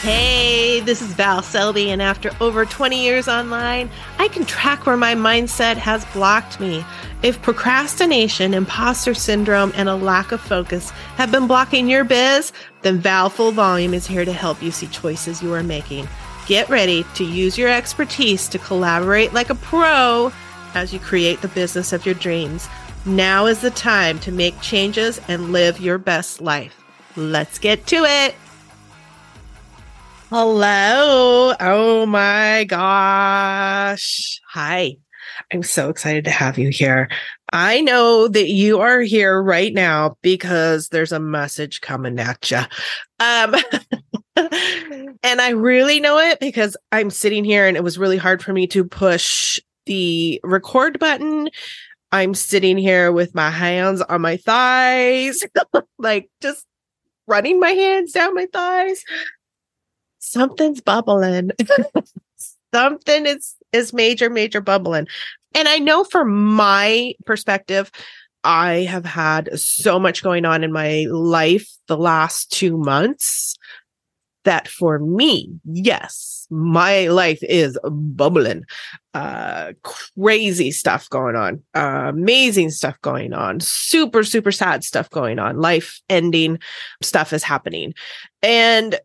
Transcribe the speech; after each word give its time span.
Hey, 0.00 0.78
this 0.78 1.02
is 1.02 1.12
Val 1.14 1.42
Selby, 1.42 1.90
and 1.90 2.00
after 2.00 2.30
over 2.40 2.64
20 2.64 3.02
years 3.02 3.26
online, 3.26 3.90
I 4.20 4.28
can 4.28 4.44
track 4.44 4.86
where 4.86 4.96
my 4.96 5.16
mindset 5.16 5.76
has 5.76 6.04
blocked 6.12 6.60
me. 6.60 6.84
If 7.24 7.42
procrastination, 7.42 8.54
imposter 8.54 9.12
syndrome, 9.12 9.72
and 9.74 9.88
a 9.88 9.96
lack 9.96 10.30
of 10.30 10.40
focus 10.40 10.90
have 11.16 11.32
been 11.32 11.48
blocking 11.48 11.88
your 11.88 12.04
biz, 12.04 12.52
then 12.82 13.00
Val 13.00 13.28
Full 13.28 13.50
Volume 13.50 13.92
is 13.92 14.06
here 14.06 14.24
to 14.24 14.32
help 14.32 14.62
you 14.62 14.70
see 14.70 14.86
choices 14.86 15.42
you 15.42 15.52
are 15.52 15.64
making. 15.64 16.06
Get 16.46 16.68
ready 16.68 17.04
to 17.16 17.24
use 17.24 17.58
your 17.58 17.68
expertise 17.68 18.46
to 18.50 18.58
collaborate 18.60 19.32
like 19.32 19.50
a 19.50 19.56
pro 19.56 20.32
as 20.74 20.92
you 20.92 21.00
create 21.00 21.42
the 21.42 21.48
business 21.48 21.92
of 21.92 22.06
your 22.06 22.14
dreams. 22.14 22.68
Now 23.04 23.46
is 23.46 23.62
the 23.62 23.70
time 23.70 24.20
to 24.20 24.30
make 24.30 24.60
changes 24.60 25.20
and 25.26 25.50
live 25.50 25.80
your 25.80 25.98
best 25.98 26.40
life. 26.40 26.84
Let's 27.16 27.58
get 27.58 27.84
to 27.88 28.04
it. 28.04 28.36
Hello. 30.30 31.54
Oh 31.58 32.04
my 32.04 32.64
gosh. 32.64 34.38
Hi. 34.50 34.96
I'm 35.50 35.62
so 35.62 35.88
excited 35.88 36.24
to 36.24 36.30
have 36.30 36.58
you 36.58 36.68
here. 36.68 37.08
I 37.54 37.80
know 37.80 38.28
that 38.28 38.50
you 38.50 38.78
are 38.80 39.00
here 39.00 39.42
right 39.42 39.72
now 39.72 40.18
because 40.20 40.90
there's 40.90 41.12
a 41.12 41.18
message 41.18 41.80
coming 41.80 42.18
at 42.18 42.50
you. 42.50 42.58
Um, 43.20 43.54
and 45.22 45.40
I 45.40 45.52
really 45.56 45.98
know 45.98 46.18
it 46.18 46.40
because 46.40 46.76
I'm 46.92 47.08
sitting 47.08 47.42
here 47.42 47.66
and 47.66 47.78
it 47.78 47.82
was 47.82 47.96
really 47.96 48.18
hard 48.18 48.42
for 48.42 48.52
me 48.52 48.66
to 48.66 48.84
push 48.84 49.58
the 49.86 50.42
record 50.44 50.98
button. 50.98 51.48
I'm 52.12 52.34
sitting 52.34 52.76
here 52.76 53.12
with 53.12 53.34
my 53.34 53.48
hands 53.48 54.02
on 54.02 54.20
my 54.20 54.36
thighs, 54.36 55.42
like 55.98 56.28
just 56.42 56.66
running 57.26 57.58
my 57.60 57.70
hands 57.70 58.12
down 58.12 58.34
my 58.34 58.46
thighs 58.52 59.02
something's 60.18 60.80
bubbling. 60.80 61.50
Something 62.74 63.26
is 63.26 63.54
is 63.72 63.92
major, 63.92 64.28
major 64.28 64.60
bubbling. 64.60 65.06
And 65.54 65.68
I 65.68 65.78
know 65.78 66.04
from 66.04 66.54
my 66.54 67.14
perspective, 67.24 67.90
I 68.44 68.86
have 68.88 69.04
had 69.04 69.58
so 69.58 69.98
much 69.98 70.22
going 70.22 70.44
on 70.44 70.62
in 70.62 70.72
my 70.72 71.06
life 71.10 71.68
the 71.86 71.96
last 71.96 72.52
two 72.52 72.76
months 72.76 73.56
that 74.44 74.68
for 74.68 74.98
me, 74.98 75.50
yes, 75.64 76.46
my 76.50 77.08
life 77.08 77.40
is 77.42 77.78
bubbling. 77.84 78.64
Uh, 79.12 79.72
crazy 79.82 80.70
stuff 80.70 81.08
going 81.10 81.36
on, 81.36 81.62
uh, 81.74 82.06
amazing 82.08 82.70
stuff 82.70 82.98
going 83.02 83.32
on, 83.32 83.60
super, 83.60 84.22
super 84.22 84.52
sad 84.52 84.84
stuff 84.84 85.10
going 85.10 85.38
on, 85.38 85.60
life 85.60 86.00
ending 86.08 86.58
stuff 87.02 87.32
is 87.32 87.42
happening. 87.42 87.92
And 88.42 88.98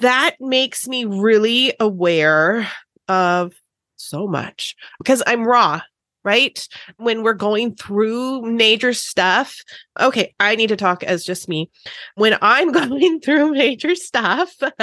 that 0.00 0.36
makes 0.40 0.86
me 0.86 1.04
really 1.04 1.74
aware 1.80 2.68
of 3.08 3.52
so 3.96 4.26
much 4.26 4.74
because 4.98 5.22
I'm 5.26 5.44
raw, 5.44 5.80
right? 6.24 6.66
When 6.96 7.22
we're 7.22 7.34
going 7.34 7.74
through 7.74 8.42
major 8.42 8.92
stuff, 8.92 9.56
okay, 10.00 10.34
I 10.40 10.56
need 10.56 10.68
to 10.68 10.76
talk 10.76 11.02
as 11.02 11.24
just 11.24 11.48
me. 11.48 11.70
When 12.14 12.36
I'm 12.40 12.72
going 12.90 13.20
through 13.20 13.52
major 13.52 13.94
stuff, 13.94 14.54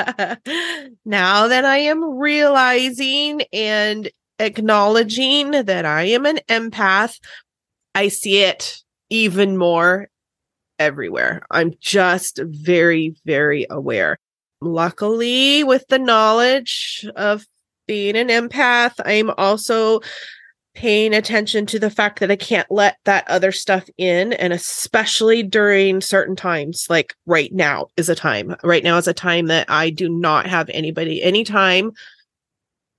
now 1.06 1.48
that 1.48 1.66
I 1.66 1.78
am 1.78 2.04
realizing 2.18 3.42
and 3.54 4.10
acknowledging 4.40 5.52
that 5.52 5.86
I 5.86 6.04
am 6.04 6.26
an 6.26 6.40
empath, 6.48 7.20
I 7.96 8.08
see 8.08 8.40
it 8.40 8.78
even 9.10 9.58
more 9.58 10.10
everywhere. 10.78 11.42
I'm 11.52 11.74
just 11.80 12.40
very, 12.44 13.16
very 13.26 13.66
aware 13.70 14.18
luckily 14.62 15.64
with 15.64 15.86
the 15.88 16.00
knowledge 16.00 17.06
of 17.16 17.46
being 17.88 18.16
an 18.16 18.28
empath 18.28 18.94
i'm 19.06 19.32
also 19.38 20.00
paying 20.76 21.14
attention 21.14 21.66
to 21.66 21.80
the 21.80 21.90
fact 21.90 22.20
that 22.20 22.30
i 22.30 22.36
can't 22.36 22.70
let 22.70 22.98
that 23.06 23.28
other 23.30 23.52
stuff 23.52 23.90
in 23.98 24.34
and 24.34 24.54
especially 24.54 25.42
during 25.42 26.02
certain 26.02 26.36
times 26.36 26.86
like 26.90 27.16
right 27.26 27.54
now 27.54 27.88
is 27.98 28.10
a 28.10 28.16
time 28.16 28.56
right 28.64 28.84
now 28.84 28.98
is 28.98 29.08
a 29.08 29.14
time 29.14 29.48
that 29.48 29.70
i 29.70 29.90
do 29.90 30.08
not 30.10 30.46
have 30.46 30.70
anybody 30.70 31.22
anytime 31.24 31.92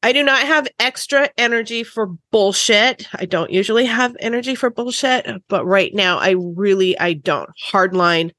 I 0.03 0.13
do 0.13 0.23
not 0.23 0.41
have 0.47 0.67
extra 0.79 1.29
energy 1.37 1.85
for 1.85 2.07
bullshit. 2.31 3.07
I 3.15 3.27
don't 3.27 3.51
usually 3.51 3.85
have 3.85 4.17
energy 4.21 4.55
for 4.55 4.71
bullshit, 4.71 5.27
but 5.49 5.67
right 5.67 5.95
now 5.95 6.19
I 6.19 6.31
really 6.39 6.99
I 6.99 7.13
don't. 7.13 7.51
Hardline 7.71 8.31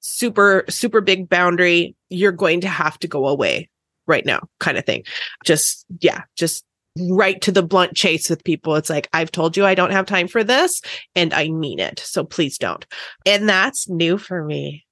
super 0.00 0.64
super 0.68 1.00
big 1.00 1.28
boundary. 1.28 1.94
You're 2.08 2.32
going 2.32 2.60
to 2.62 2.68
have 2.68 2.98
to 3.00 3.08
go 3.08 3.26
away 3.26 3.68
right 4.06 4.26
now 4.26 4.40
kind 4.58 4.76
of 4.76 4.84
thing. 4.84 5.04
Just 5.44 5.84
yeah 6.00 6.22
just 6.36 6.64
right 7.08 7.40
to 7.42 7.52
the 7.52 7.62
blunt 7.62 7.94
chase 7.94 8.28
with 8.28 8.44
people. 8.44 8.74
It's 8.76 8.90
like 8.90 9.08
i've 9.12 9.30
told 9.30 9.56
you 9.56 9.64
i 9.64 9.74
don't 9.74 9.92
have 9.92 10.06
time 10.06 10.26
for 10.26 10.42
this 10.42 10.82
and 11.14 11.32
i 11.32 11.48
mean 11.48 11.78
it 11.78 12.00
so 12.00 12.24
please 12.24 12.58
don't. 12.58 12.84
And 13.24 13.48
that's 13.48 13.88
new 13.88 14.18
for 14.18 14.44
me. 14.44 14.84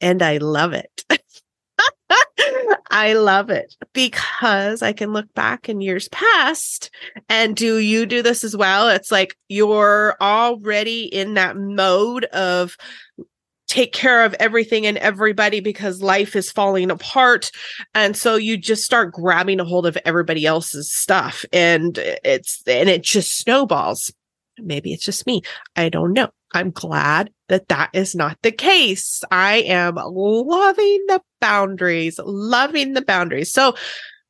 And 0.00 0.22
i 0.22 0.38
love 0.38 0.72
it. 0.72 1.04
I 2.90 3.12
love 3.14 3.50
it. 3.50 3.74
Because 3.92 4.82
I 4.82 4.92
can 4.92 5.12
look 5.12 5.32
back 5.34 5.68
in 5.68 5.80
years 5.80 6.08
past 6.08 6.90
and 7.28 7.56
do 7.56 7.78
you 7.78 8.06
do 8.06 8.22
this 8.22 8.44
as 8.44 8.56
well? 8.56 8.88
It's 8.88 9.10
like 9.10 9.36
you're 9.48 10.16
already 10.20 11.04
in 11.04 11.34
that 11.34 11.56
mode 11.56 12.24
of 12.26 12.76
take 13.70 13.92
care 13.92 14.24
of 14.24 14.34
everything 14.40 14.84
and 14.84 14.98
everybody 14.98 15.60
because 15.60 16.02
life 16.02 16.34
is 16.34 16.50
falling 16.50 16.90
apart. 16.90 17.52
And 17.94 18.16
so 18.16 18.34
you 18.34 18.56
just 18.56 18.84
start 18.84 19.12
grabbing 19.12 19.60
a 19.60 19.64
hold 19.64 19.86
of 19.86 19.96
everybody 20.04 20.44
else's 20.44 20.90
stuff 20.90 21.44
and 21.52 21.96
it's 22.24 22.62
and 22.66 22.88
it 22.88 23.02
just 23.02 23.38
snowballs. 23.38 24.12
Maybe 24.58 24.92
it's 24.92 25.04
just 25.04 25.24
me. 25.24 25.42
I 25.76 25.88
don't 25.88 26.12
know. 26.12 26.30
I'm 26.52 26.72
glad 26.72 27.30
that 27.48 27.68
that 27.68 27.90
is 27.92 28.16
not 28.16 28.38
the 28.42 28.50
case. 28.50 29.22
I 29.30 29.58
am 29.58 29.94
loving 29.94 31.04
the 31.06 31.22
boundaries 31.40 32.18
loving 32.24 32.94
the 32.94 33.02
boundaries. 33.02 33.52
So 33.52 33.76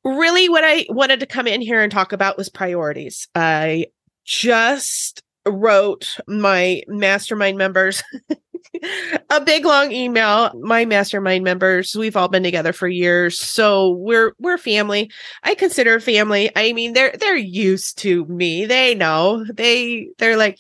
really 0.05 0.49
what 0.49 0.65
i 0.65 0.87
wanted 0.91 1.21
to 1.21 1.27
come 1.27 1.47
in 1.47 1.61
here 1.61 1.83
and 1.83 1.91
talk 1.91 2.13
about 2.13 2.37
was 2.37 2.51
priorities. 2.51 3.27
I 3.35 3.87
just 4.27 5.23
wrote 5.47 6.19
my 6.29 6.83
mastermind 6.89 7.57
members 7.57 8.03
a 9.31 9.41
big 9.41 9.65
long 9.65 9.93
email. 9.93 10.53
My 10.61 10.85
mastermind 10.85 11.45
members 11.45 11.95
we've 11.97 12.17
all 12.17 12.29
been 12.29 12.43
together 12.43 12.73
for 12.73 12.89
years 12.89 13.39
so 13.39 13.91
we're 13.91 14.35
we're 14.39 14.59
family. 14.59 15.11
I 15.43 15.55
consider 15.55 16.01
family. 16.01 16.51
I 16.57 16.73
mean 16.73 16.93
they're 16.93 17.15
they're 17.19 17.37
used 17.37 17.99
to 17.99 18.25
me. 18.27 18.67
They 18.67 18.95
know. 18.95 19.45
They 19.53 20.11
they're 20.19 20.37
like 20.37 20.59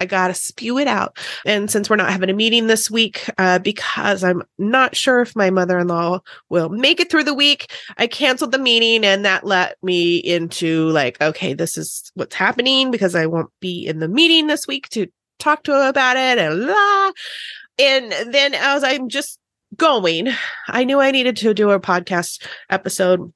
I 0.00 0.04
gotta 0.04 0.34
spew 0.34 0.78
it 0.78 0.88
out. 0.88 1.18
And 1.44 1.70
since 1.70 1.88
we're 1.88 1.96
not 1.96 2.10
having 2.10 2.28
a 2.28 2.34
meeting 2.34 2.66
this 2.66 2.90
week, 2.90 3.30
uh, 3.38 3.58
because 3.58 4.22
I'm 4.22 4.42
not 4.58 4.94
sure 4.94 5.20
if 5.22 5.34
my 5.34 5.50
mother 5.50 5.78
in 5.78 5.88
law 5.88 6.20
will 6.50 6.68
make 6.68 7.00
it 7.00 7.10
through 7.10 7.24
the 7.24 7.34
week, 7.34 7.72
I 7.96 8.06
canceled 8.06 8.52
the 8.52 8.58
meeting 8.58 9.04
and 9.04 9.24
that 9.24 9.44
let 9.44 9.82
me 9.82 10.16
into 10.18 10.88
like, 10.90 11.20
okay, 11.20 11.54
this 11.54 11.78
is 11.78 12.10
what's 12.14 12.34
happening 12.34 12.90
because 12.90 13.14
I 13.14 13.26
won't 13.26 13.50
be 13.60 13.86
in 13.86 14.00
the 14.00 14.08
meeting 14.08 14.48
this 14.48 14.66
week 14.66 14.88
to 14.90 15.06
talk 15.38 15.62
to 15.64 15.72
her 15.72 15.88
about 15.88 16.16
it 16.16 16.38
and 16.38 16.66
la. 16.66 17.12
And 17.78 18.12
then 18.32 18.54
as 18.54 18.82
I'm 18.82 19.08
just 19.08 19.38
going, 19.76 20.28
I 20.68 20.84
knew 20.84 21.00
I 21.00 21.10
needed 21.10 21.36
to 21.38 21.54
do 21.54 21.70
a 21.70 21.80
podcast 21.80 22.46
episode. 22.70 23.32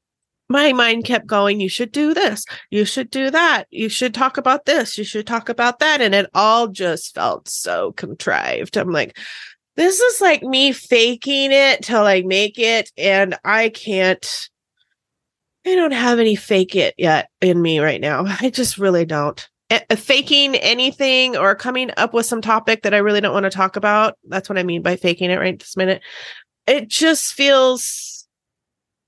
My 0.49 0.73
mind 0.73 1.05
kept 1.05 1.27
going, 1.27 1.61
you 1.61 1.69
should 1.69 1.93
do 1.93 2.13
this, 2.13 2.45
you 2.71 2.85
should 2.85 3.11
do 3.11 3.31
that, 3.31 3.67
you 3.71 3.89
should 3.89 4.13
talk 4.15 4.37
about 4.37 4.65
this, 4.65 4.99
you 4.99 5.05
should 5.05 5.27
talk 5.27 5.49
about 5.49 5.79
that. 5.79 6.01
And 6.01 6.15
it 6.15 6.29
all 6.35 6.67
just 6.69 7.15
felt 7.15 7.49
so 7.49 7.93
contrived. 7.93 8.77
I'm 8.77 8.91
like, 8.91 9.17
this 9.77 10.01
is 10.01 10.21
like 10.21 10.43
me 10.43 10.73
faking 10.73 11.53
it 11.53 11.83
till 11.83 12.03
I 12.03 12.23
make 12.23 12.59
it. 12.59 12.91
And 12.99 13.39
I 13.45 13.69
can't, 13.69 14.49
I 15.65 15.77
don't 15.77 15.93
have 15.93 16.19
any 16.19 16.35
fake 16.35 16.75
it 16.75 16.95
yet 16.99 17.29
in 17.41 17.63
me 17.63 17.79
right 17.79 18.01
now. 18.01 18.25
I 18.41 18.51
just 18.51 18.77
really 18.77 19.05
don't 19.05 19.49
faking 19.97 20.57
anything 20.57 21.37
or 21.37 21.55
coming 21.55 21.91
up 21.97 22.13
with 22.13 22.27
some 22.27 22.41
topic 22.41 22.83
that 22.83 22.95
I 22.95 22.99
really 22.99 23.21
don't 23.21 23.33
want 23.33 23.45
to 23.45 23.51
talk 23.51 23.77
about. 23.77 24.19
That's 24.29 24.49
what 24.49 24.59
I 24.59 24.63
mean 24.63 24.83
by 24.83 24.97
faking 24.97 25.31
it 25.31 25.39
right 25.39 25.59
this 25.59 25.77
minute. 25.77 26.03
It 26.67 26.89
just 26.89 27.33
feels 27.35 28.27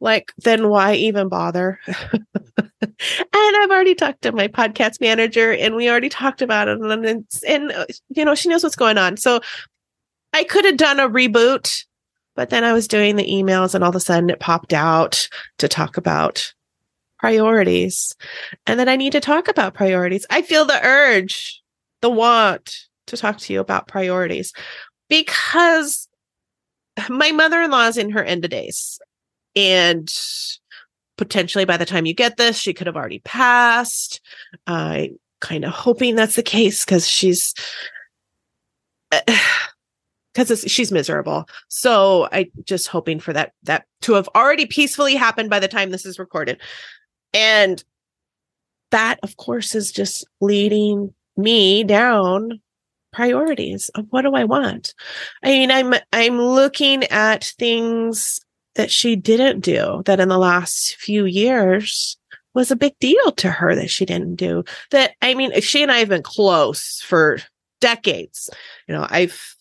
like, 0.00 0.32
then 0.38 0.68
why 0.68 0.94
even 0.94 1.28
bother? 1.28 1.78
and 1.86 2.90
I've 3.32 3.70
already 3.70 3.94
talked 3.94 4.22
to 4.22 4.32
my 4.32 4.48
podcast 4.48 5.00
manager 5.00 5.52
and 5.52 5.74
we 5.74 5.88
already 5.88 6.08
talked 6.08 6.42
about 6.42 6.68
it. 6.68 6.80
And, 6.80 7.26
and, 7.46 7.72
uh, 7.72 7.86
you 8.08 8.24
know, 8.24 8.34
she 8.34 8.48
knows 8.48 8.62
what's 8.62 8.76
going 8.76 8.98
on. 8.98 9.16
So 9.16 9.40
I 10.32 10.44
could 10.44 10.64
have 10.64 10.76
done 10.76 10.98
a 10.98 11.08
reboot, 11.08 11.84
but 12.34 12.50
then 12.50 12.64
I 12.64 12.72
was 12.72 12.88
doing 12.88 13.16
the 13.16 13.28
emails 13.28 13.74
and 13.74 13.84
all 13.84 13.90
of 13.90 13.96
a 13.96 14.00
sudden 14.00 14.30
it 14.30 14.40
popped 14.40 14.72
out 14.72 15.28
to 15.58 15.68
talk 15.68 15.96
about 15.96 16.52
priorities. 17.22 18.16
And 18.66 18.80
that 18.80 18.88
I 18.88 18.96
need 18.96 19.12
to 19.12 19.20
talk 19.20 19.46
about 19.46 19.74
priorities. 19.74 20.26
I 20.28 20.42
feel 20.42 20.64
the 20.64 20.84
urge, 20.84 21.62
the 22.00 22.10
want 22.10 22.76
to 23.06 23.16
talk 23.16 23.38
to 23.38 23.52
you 23.52 23.60
about 23.60 23.86
priorities 23.86 24.52
because 25.08 26.08
my 27.08 27.30
mother-in-law 27.30 27.86
is 27.86 27.96
in 27.96 28.10
her 28.10 28.24
end 28.24 28.44
of 28.44 28.50
days 28.50 29.00
and 29.54 30.12
potentially 31.16 31.64
by 31.64 31.76
the 31.76 31.86
time 31.86 32.06
you 32.06 32.14
get 32.14 32.36
this 32.36 32.56
she 32.56 32.74
could 32.74 32.88
have 32.88 32.96
already 32.96 33.20
passed. 33.20 34.20
I 34.66 35.12
kind 35.40 35.64
of 35.64 35.70
hoping 35.70 36.16
that's 36.16 36.34
the 36.34 36.42
case 36.42 36.84
because 36.84 37.06
she's 37.06 37.54
because 40.34 40.64
she's 40.66 40.90
miserable. 40.90 41.48
So 41.68 42.28
i 42.32 42.50
just 42.64 42.88
hoping 42.88 43.20
for 43.20 43.32
that 43.32 43.52
that 43.62 43.84
to 44.00 44.14
have 44.14 44.28
already 44.34 44.66
peacefully 44.66 45.14
happened 45.14 45.50
by 45.50 45.60
the 45.60 45.68
time 45.68 45.90
this 45.90 46.04
is 46.04 46.18
recorded 46.18 46.60
and 47.34 47.82
that 48.90 49.18
of 49.22 49.36
course 49.36 49.74
is 49.74 49.90
just 49.90 50.26
leading 50.40 51.14
me 51.36 51.82
down 51.84 52.60
priorities 53.12 53.90
of 53.90 54.06
what 54.10 54.22
do 54.22 54.34
I 54.34 54.44
want? 54.44 54.94
I 55.42 55.48
mean, 55.48 55.70
I'm 55.70 55.94
I'm 56.12 56.40
looking 56.40 57.04
at 57.04 57.44
things 57.58 58.40
that 58.74 58.90
she 58.90 59.16
didn't 59.16 59.60
do 59.60 60.02
that 60.06 60.20
in 60.20 60.28
the 60.28 60.38
last 60.38 60.96
few 60.96 61.26
years 61.26 62.16
was 62.54 62.70
a 62.70 62.76
big 62.76 62.98
deal 63.00 63.32
to 63.32 63.50
her 63.50 63.74
that 63.74 63.90
she 63.90 64.04
didn't 64.04 64.36
do. 64.36 64.64
That 64.90 65.12
I 65.22 65.34
mean, 65.34 65.58
she 65.60 65.82
and 65.82 65.92
I 65.92 65.98
have 65.98 66.08
been 66.08 66.22
close 66.22 67.00
for 67.00 67.38
decades. 67.80 68.50
You 68.88 68.94
know, 68.94 69.06
I've 69.08 69.56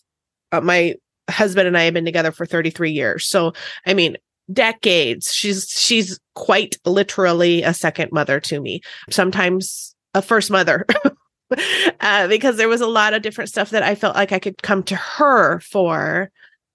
uh, 0.50 0.60
my 0.60 0.94
husband 1.30 1.68
and 1.68 1.76
I 1.76 1.84
have 1.84 1.94
been 1.94 2.04
together 2.04 2.32
for 2.32 2.44
33 2.46 2.90
years. 2.90 3.26
So, 3.26 3.52
I 3.86 3.94
mean, 3.94 4.16
decades. 4.52 5.32
She's 5.32 5.68
she's 5.68 6.18
quite 6.34 6.76
literally 6.84 7.62
a 7.62 7.74
second 7.74 8.12
mother 8.12 8.40
to 8.40 8.60
me. 8.60 8.80
Sometimes 9.10 9.94
a 10.14 10.22
first 10.22 10.50
mother 10.50 10.86
uh, 12.00 12.28
because 12.28 12.56
there 12.56 12.68
was 12.68 12.80
a 12.80 12.86
lot 12.86 13.14
of 13.14 13.22
different 13.22 13.50
stuff 13.50 13.70
that 13.70 13.82
I 13.82 13.94
felt 13.94 14.16
like 14.16 14.32
I 14.32 14.38
could 14.38 14.62
come 14.62 14.82
to 14.84 14.96
her 14.96 15.60
for 15.60 16.30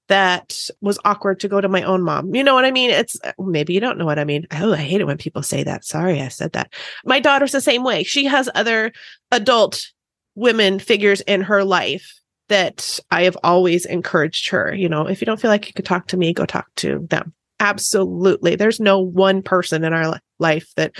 that 0.07 0.57
was 0.81 0.99
awkward 1.03 1.39
to 1.41 1.49
go 1.49 1.59
to 1.59 1.67
my 1.67 1.83
own 1.83 2.01
mom. 2.01 2.33
You 2.33 2.43
know 2.43 2.53
what 2.53 2.65
I 2.65 2.71
mean? 2.71 2.89
It's 2.89 3.17
uh, 3.23 3.33
maybe 3.39 3.73
you 3.73 3.79
don't 3.79 3.97
know 3.97 4.05
what 4.05 4.19
I 4.19 4.23
mean. 4.23 4.47
Oh, 4.51 4.73
I 4.73 4.77
hate 4.77 5.01
it 5.01 5.07
when 5.07 5.17
people 5.17 5.43
say 5.43 5.63
that. 5.63 5.83
Sorry, 5.83 6.21
I 6.21 6.29
said 6.29 6.53
that. 6.53 6.73
My 7.05 7.19
daughter's 7.19 7.51
the 7.51 7.61
same 7.61 7.83
way. 7.83 8.03
She 8.03 8.25
has 8.25 8.49
other 8.55 8.93
adult 9.31 9.91
women 10.35 10.79
figures 10.79 11.21
in 11.21 11.41
her 11.41 11.63
life 11.63 12.13
that 12.49 12.99
I 13.11 13.23
have 13.23 13.37
always 13.43 13.85
encouraged 13.85 14.49
her. 14.49 14.73
You 14.73 14.87
know, 14.87 15.07
if 15.07 15.21
you 15.21 15.25
don't 15.25 15.41
feel 15.41 15.51
like 15.51 15.67
you 15.67 15.73
could 15.73 15.85
talk 15.85 16.07
to 16.07 16.17
me, 16.17 16.33
go 16.33 16.45
talk 16.45 16.67
to 16.77 17.05
them. 17.09 17.33
Absolutely. 17.59 18.55
There's 18.55 18.79
no 18.79 18.99
one 18.99 19.41
person 19.41 19.83
in 19.83 19.93
our 19.93 20.19
life 20.39 20.71
that 20.75 20.95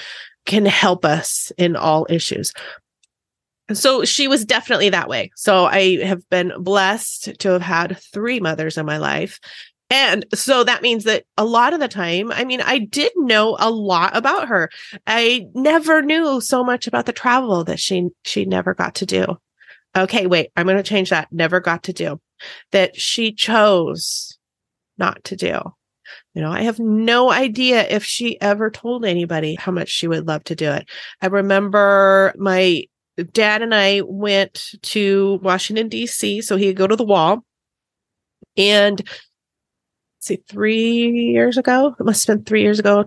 can 0.45 0.65
help 0.65 1.05
us 1.05 1.51
in 1.57 1.75
all 1.75 2.07
issues 2.09 2.53
so 3.73 4.05
she 4.05 4.27
was 4.27 4.45
definitely 4.45 4.89
that 4.89 5.09
way. 5.09 5.31
So 5.35 5.65
I 5.65 6.03
have 6.03 6.27
been 6.29 6.53
blessed 6.59 7.39
to 7.39 7.49
have 7.49 7.61
had 7.61 7.97
three 8.13 8.39
mothers 8.39 8.77
in 8.77 8.85
my 8.85 8.97
life. 8.97 9.39
And 9.89 10.25
so 10.33 10.63
that 10.63 10.81
means 10.81 11.05
that 11.05 11.23
a 11.37 11.45
lot 11.45 11.73
of 11.73 11.79
the 11.79 11.87
time, 11.87 12.31
I 12.31 12.43
mean, 12.43 12.61
I 12.61 12.79
did 12.79 13.11
know 13.15 13.55
a 13.59 13.71
lot 13.71 14.15
about 14.15 14.49
her. 14.49 14.69
I 15.05 15.47
never 15.53 16.01
knew 16.01 16.41
so 16.41 16.63
much 16.63 16.87
about 16.87 17.05
the 17.05 17.13
travel 17.13 17.63
that 17.65 17.79
she 17.79 18.09
she 18.25 18.45
never 18.45 18.73
got 18.73 18.95
to 18.95 19.05
do. 19.05 19.37
Okay, 19.95 20.27
wait, 20.27 20.51
I'm 20.55 20.65
going 20.65 20.77
to 20.77 20.83
change 20.83 21.09
that. 21.09 21.29
Never 21.31 21.59
got 21.59 21.83
to 21.83 21.93
do. 21.93 22.19
That 22.71 22.99
she 22.99 23.31
chose 23.31 24.37
not 24.97 25.23
to 25.25 25.35
do. 25.35 25.61
You 26.33 26.41
know, 26.41 26.51
I 26.51 26.61
have 26.61 26.79
no 26.79 27.31
idea 27.31 27.87
if 27.87 28.03
she 28.03 28.39
ever 28.41 28.69
told 28.69 29.05
anybody 29.05 29.55
how 29.55 29.71
much 29.71 29.89
she 29.89 30.07
would 30.07 30.27
love 30.27 30.43
to 30.45 30.55
do 30.55 30.71
it. 30.71 30.89
I 31.21 31.27
remember 31.27 32.33
my 32.37 32.83
dad 33.31 33.61
and 33.61 33.73
I 33.73 34.01
went 34.05 34.71
to 34.83 35.39
Washington, 35.41 35.89
D.C., 35.89 36.41
so 36.41 36.55
he 36.55 36.67
could 36.67 36.77
go 36.77 36.87
to 36.87 36.95
the 36.95 37.03
wall. 37.03 37.43
And 38.55 39.01
see, 40.19 40.39
three 40.47 41.09
years 41.09 41.57
ago, 41.57 41.95
it 41.99 42.03
must 42.05 42.27
have 42.27 42.37
been 42.37 42.45
three 42.45 42.61
years 42.61 42.79
ago, 42.79 43.03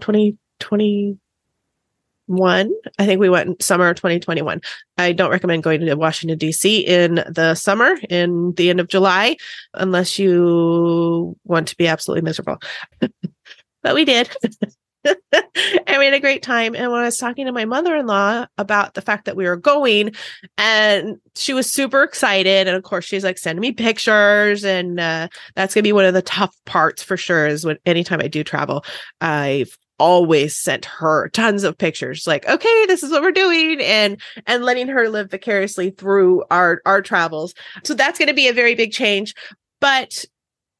2021. 2.30 2.72
I 2.98 3.06
think 3.06 3.20
we 3.20 3.28
went 3.28 3.62
summer 3.62 3.92
2021. 3.92 4.60
I 4.98 5.12
don't 5.12 5.30
recommend 5.30 5.62
going 5.62 5.80
to 5.80 5.94
Washington, 5.94 6.38
D.C. 6.38 6.80
in 6.80 7.16
the 7.28 7.54
summer, 7.54 7.96
in 8.08 8.52
the 8.56 8.70
end 8.70 8.80
of 8.80 8.88
July, 8.88 9.36
unless 9.74 10.18
you 10.18 11.36
want 11.44 11.68
to 11.68 11.76
be 11.76 11.86
absolutely 11.86 12.22
miserable. 12.22 12.58
but 13.82 13.94
we 13.94 14.04
did. 14.04 14.30
and 15.04 15.98
we 15.98 16.04
had 16.04 16.14
a 16.14 16.20
great 16.20 16.42
time. 16.42 16.74
And 16.74 16.92
when 16.92 17.00
I 17.00 17.06
was 17.06 17.16
talking 17.16 17.46
to 17.46 17.52
my 17.52 17.64
mother 17.64 17.96
in 17.96 18.06
law 18.06 18.46
about 18.58 18.94
the 18.94 19.00
fact 19.00 19.24
that 19.24 19.36
we 19.36 19.46
were 19.46 19.56
going, 19.56 20.12
and 20.58 21.16
she 21.34 21.54
was 21.54 21.70
super 21.70 22.02
excited. 22.02 22.68
And 22.68 22.76
of 22.76 22.82
course, 22.82 23.06
she's 23.06 23.24
like 23.24 23.38
sending 23.38 23.62
me 23.62 23.72
pictures. 23.72 24.62
And 24.62 25.00
uh, 25.00 25.28
that's 25.56 25.74
going 25.74 25.82
to 25.82 25.88
be 25.88 25.92
one 25.92 26.04
of 26.04 26.14
the 26.14 26.22
tough 26.22 26.54
parts 26.66 27.02
for 27.02 27.16
sure 27.16 27.46
is 27.46 27.64
when 27.64 27.78
anytime 27.86 28.20
I 28.20 28.28
do 28.28 28.44
travel, 28.44 28.84
I've 29.22 29.76
always 30.00 30.56
sent 30.56 30.84
her 30.86 31.28
tons 31.28 31.62
of 31.62 31.78
pictures 31.78 32.26
like 32.26 32.48
okay 32.48 32.86
this 32.86 33.02
is 33.02 33.10
what 33.10 33.22
we're 33.22 33.30
doing 33.30 33.80
and 33.80 34.20
and 34.46 34.64
letting 34.64 34.88
her 34.88 35.08
live 35.08 35.30
vicariously 35.30 35.90
through 35.90 36.42
our 36.50 36.80
our 36.86 37.02
travels 37.02 37.54
so 37.84 37.94
that's 37.94 38.18
going 38.18 38.26
to 38.26 38.34
be 38.34 38.48
a 38.48 38.52
very 38.52 38.74
big 38.74 38.92
change 38.92 39.34
but 39.80 40.24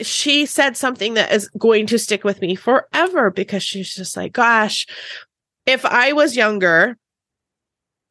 she 0.03 0.47
said 0.47 0.77
something 0.77 1.15
that 1.15 1.33
is 1.33 1.49
going 1.59 1.87
to 1.87 1.99
stick 1.99 2.25
with 2.25 2.41
me 2.41 2.55
forever 2.55 3.31
because 3.31 3.63
she's 3.63 3.95
just 3.95 4.17
like, 4.17 4.33
gosh, 4.33 4.87
if 5.67 5.85
I 5.85 6.13
was 6.13 6.37
younger, 6.37 6.97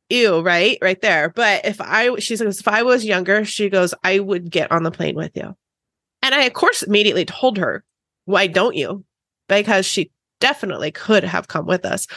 ew, 0.10 0.42
right? 0.42 0.78
Right 0.82 1.02
there. 1.02 1.30
But 1.30 1.66
if 1.66 1.82
I, 1.82 2.16
she 2.20 2.36
says, 2.36 2.60
if 2.60 2.68
I 2.68 2.84
was 2.84 3.06
younger, 3.06 3.46
she 3.46 3.70
goes, 3.70 3.94
I 4.04 4.20
would 4.20 4.52
get 4.52 4.72
on 4.72 4.84
the 4.84 4.92
plane 4.92 5.16
with 5.16 5.36
you. 5.36 5.56
And 6.22 6.36
I, 6.36 6.44
of 6.44 6.54
course, 6.54 6.84
immediately 6.84 7.26
told 7.26 7.58
her, 7.58 7.84
why 8.26 8.48
don't 8.48 8.76
you? 8.76 9.04
Because 9.48 9.86
she 9.86 10.12
definitely 10.40 10.92
could 10.92 11.24
have 11.24 11.48
come 11.48 11.66
with 11.66 11.86
us 11.86 12.08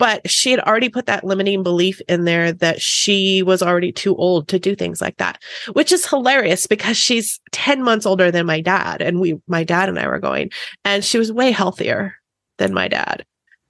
but 0.00 0.28
she 0.30 0.50
had 0.50 0.60
already 0.60 0.88
put 0.88 1.04
that 1.04 1.24
limiting 1.24 1.62
belief 1.62 2.00
in 2.08 2.24
there 2.24 2.52
that 2.52 2.80
she 2.80 3.42
was 3.42 3.62
already 3.62 3.92
too 3.92 4.16
old 4.16 4.48
to 4.48 4.58
do 4.58 4.74
things 4.74 5.02
like 5.02 5.18
that, 5.18 5.38
which 5.74 5.92
is 5.92 6.08
hilarious 6.08 6.66
because 6.66 6.96
she's 6.96 7.38
10 7.52 7.82
months 7.82 8.06
older 8.06 8.30
than 8.30 8.46
my 8.46 8.62
dad. 8.62 9.02
And 9.02 9.20
we, 9.20 9.38
my 9.46 9.62
dad 9.62 9.90
and 9.90 9.98
I 9.98 10.08
were 10.08 10.18
going, 10.18 10.52
and 10.86 11.04
she 11.04 11.18
was 11.18 11.30
way 11.30 11.50
healthier 11.50 12.14
than 12.56 12.72
my 12.72 12.88
dad 12.88 13.26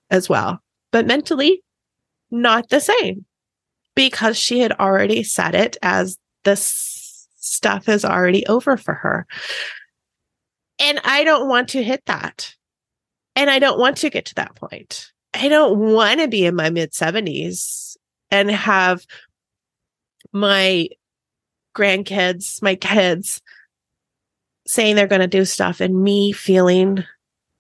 as 0.09 0.29
well, 0.29 0.61
but 0.93 1.05
mentally 1.05 1.65
not 2.31 2.69
the 2.69 2.81
same 2.81 3.25
because 3.97 4.39
she 4.39 4.61
had 4.61 4.71
already 4.79 5.25
said 5.25 5.57
it 5.57 5.79
as 5.83 6.17
this 6.45 7.27
stuff 7.39 7.89
is 7.89 8.05
already 8.05 8.47
over 8.47 8.77
for 8.77 8.95
her. 8.95 9.27
And 10.79 11.01
I 11.03 11.25
don't 11.25 11.49
want 11.49 11.71
to 11.71 11.83
hit 11.83 12.05
that. 12.07 12.55
And 13.41 13.49
I 13.49 13.59
don't 13.59 13.79
want 13.79 13.97
to 13.97 14.11
get 14.11 14.27
to 14.27 14.35
that 14.35 14.55
point. 14.55 15.13
I 15.33 15.49
don't 15.49 15.79
want 15.79 16.21
to 16.21 16.29
be 16.29 16.45
in 16.45 16.55
my 16.55 16.69
mid 16.69 16.93
70s 16.93 17.97
and 18.31 18.51
have 18.51 19.07
my 20.31 20.91
grandkids, 21.75 22.61
my 22.61 22.75
kids 22.75 23.41
saying 24.67 24.95
they're 24.95 25.07
going 25.07 25.23
to 25.23 25.27
do 25.27 25.47
stuff 25.47 25.81
and 25.81 26.03
me 26.03 26.33
feeling 26.33 27.03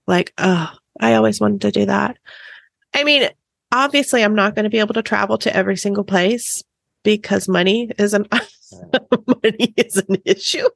like, 0.07 0.35
oh, 0.37 0.71
I 1.01 1.15
always 1.15 1.41
wanted 1.41 1.63
to 1.63 1.71
do 1.71 1.87
that. 1.87 2.19
I 2.93 3.03
mean, 3.03 3.31
obviously, 3.73 4.23
I'm 4.23 4.35
not 4.35 4.55
going 4.55 4.65
to 4.65 4.71
be 4.71 4.81
able 4.81 4.93
to 4.93 5.03
travel 5.03 5.39
to 5.39 5.57
every 5.57 5.79
single 5.79 6.05
place 6.05 6.63
because 7.05 7.49
money 7.49 7.91
is 7.97 8.13
an 8.13 8.27
money 9.27 9.73
is 9.79 9.97
an 9.97 10.21
issue. 10.27 10.69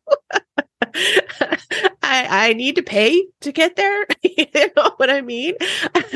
I, 2.05 2.49
I 2.49 2.53
need 2.53 2.77
to 2.77 2.83
pay 2.83 3.27
to 3.41 3.53
get 3.53 3.77
there. 3.77 4.07
you 4.23 4.47
know 4.77 4.93
what 4.97 5.11
I 5.11 5.21
mean? 5.21 5.55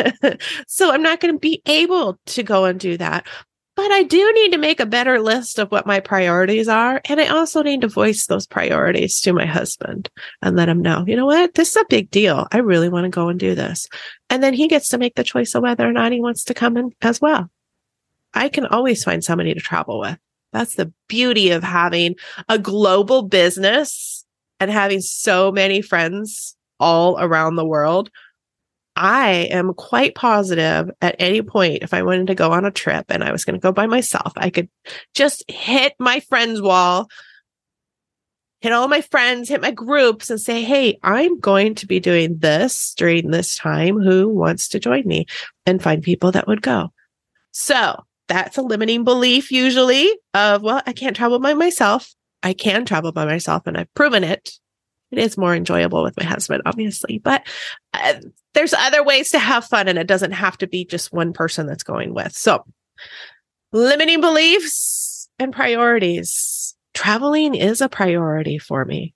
so 0.66 0.92
I'm 0.92 1.02
not 1.02 1.21
going 1.21 1.35
to 1.35 1.38
be 1.38 1.62
able 1.66 2.18
to 2.26 2.42
go 2.42 2.64
and 2.64 2.78
do 2.78 2.97
that. 2.97 3.26
But 3.78 3.92
I 3.92 4.02
do 4.02 4.33
need 4.33 4.50
to 4.50 4.59
make 4.59 4.80
a 4.80 4.87
better 4.87 5.21
list 5.21 5.61
of 5.61 5.71
what 5.71 5.87
my 5.87 6.00
priorities 6.00 6.66
are. 6.66 7.00
And 7.04 7.21
I 7.21 7.28
also 7.28 7.62
need 7.62 7.83
to 7.83 7.88
voice 7.88 8.26
those 8.26 8.45
priorities 8.45 9.21
to 9.21 9.33
my 9.33 9.47
husband 9.47 10.11
and 10.42 10.57
let 10.57 10.68
him 10.68 10.83
know, 10.83 11.04
you 11.07 11.14
know 11.14 11.26
what? 11.26 11.54
This 11.54 11.71
is 11.71 11.76
a 11.76 11.85
big 11.88 12.11
deal. 12.11 12.49
I 12.50 12.59
really 12.59 12.88
want 12.88 13.04
to 13.04 13.09
go 13.09 13.28
and 13.28 13.38
do 13.38 13.54
this. 13.54 13.87
And 14.30 14.42
then 14.42 14.52
he 14.52 14.66
gets 14.66 14.88
to 14.88 14.99
make 14.99 15.14
the 15.14 15.23
choice 15.23 15.54
of 15.54 15.62
whether 15.62 15.88
or 15.88 15.92
not 15.92 16.11
he 16.11 16.21
wants 16.21 16.42
to 16.45 16.54
come 16.54 16.76
in 16.76 16.90
as 17.02 17.21
well. 17.21 17.49
I 18.35 18.49
can 18.49 18.66
always 18.66 19.04
find 19.04 19.23
somebody 19.23 19.54
to 19.54 19.61
travel 19.61 20.00
with. 20.00 20.18
That's 20.52 20.75
the 20.75 20.92
beauty 21.07 21.50
of 21.50 21.62
having 21.62 22.16
a 22.49 22.59
global 22.59 23.23
business 23.23 24.18
and 24.61 24.71
having 24.71 25.00
so 25.00 25.53
many 25.53 25.83
friends 25.83 26.57
all 26.81 27.19
around 27.21 27.57
the 27.57 27.67
world. 27.67 28.11
I 28.97 29.49
am 29.50 29.75
quite 29.75 30.17
positive 30.17 30.91
at 31.00 31.15
any 31.21 31.41
point, 31.41 31.85
if 31.85 31.95
I 31.95 32.03
wanted 32.03 32.27
to 32.29 32.35
go 32.35 32.50
on 32.50 32.65
a 32.65 32.71
trip 32.73 33.07
and 33.09 33.23
I 33.23 33.31
was 33.31 33.45
going 33.45 33.55
to 33.55 33.62
go 33.62 33.71
by 33.71 33.87
myself, 33.87 34.33
I 34.37 34.50
could 34.50 34.69
just 35.15 35.49
hit 35.49 35.95
my 36.00 36.19
friends 36.19 36.61
wall, 36.61 37.09
hit 38.61 38.73
all 38.73 38.88
my 38.88 39.00
friends, 39.00 39.49
hit 39.49 39.61
my 39.61 39.71
groups 39.71 40.31
and 40.31 40.41
say, 40.41 40.65
Hey, 40.65 40.99
I'm 41.05 41.38
going 41.38 41.77
to 41.77 41.87
be 41.87 42.00
doing 42.00 42.38
this 42.38 42.93
during 42.95 43.31
this 43.31 43.57
time. 43.57 44.00
Who 44.00 44.29
wants 44.29 44.67
to 44.71 44.81
join 44.81 45.07
me 45.07 45.27
and 45.65 45.81
find 45.81 46.03
people 46.03 46.33
that 46.33 46.49
would 46.49 46.62
go? 46.62 46.93
So 47.53 48.03
that's 48.27 48.59
a 48.59 48.62
limiting 48.62 49.05
belief 49.05 49.53
usually 49.53 50.12
of, 50.35 50.62
well, 50.62 50.83
I 50.87 50.93
can't 50.93 51.17
travel 51.17 51.38
by 51.38 51.55
myself. 51.55 52.15
I 52.42 52.52
can 52.52 52.85
travel 52.85 53.12
by 53.12 53.25
myself 53.25 53.66
and 53.66 53.76
I've 53.76 53.92
proven 53.95 54.25
it 54.25 54.52
It 55.11 55.18
is 55.18 55.38
more 55.38 55.54
enjoyable 55.54 56.02
with 56.02 56.16
my 56.18 56.25
husband, 56.25 56.62
obviously, 56.66 57.18
but 57.18 57.47
uh, 57.95 58.14
there's 58.54 58.75
other 58.75 59.02
ways 59.02 59.30
to 59.30 59.38
have 59.38 59.64
fun 59.64 59.88
and 59.88 59.99
it 59.99 60.07
doesn't 60.07 60.33
have 60.33 60.59
to 60.59 60.66
be 60.66 60.85
just 60.85 61.12
one 61.12 61.33
person 61.33 61.66
that's 61.66 61.83
going 61.83 62.14
with. 62.14 62.33
So, 62.37 62.64
limiting 63.73 64.21
beliefs 64.21 65.28
and 65.38 65.52
priorities. 65.52 66.75
Traveling 66.95 67.54
is 67.54 67.80
a 67.80 67.88
priority 67.88 68.59
for 68.59 68.85
me. 68.85 69.14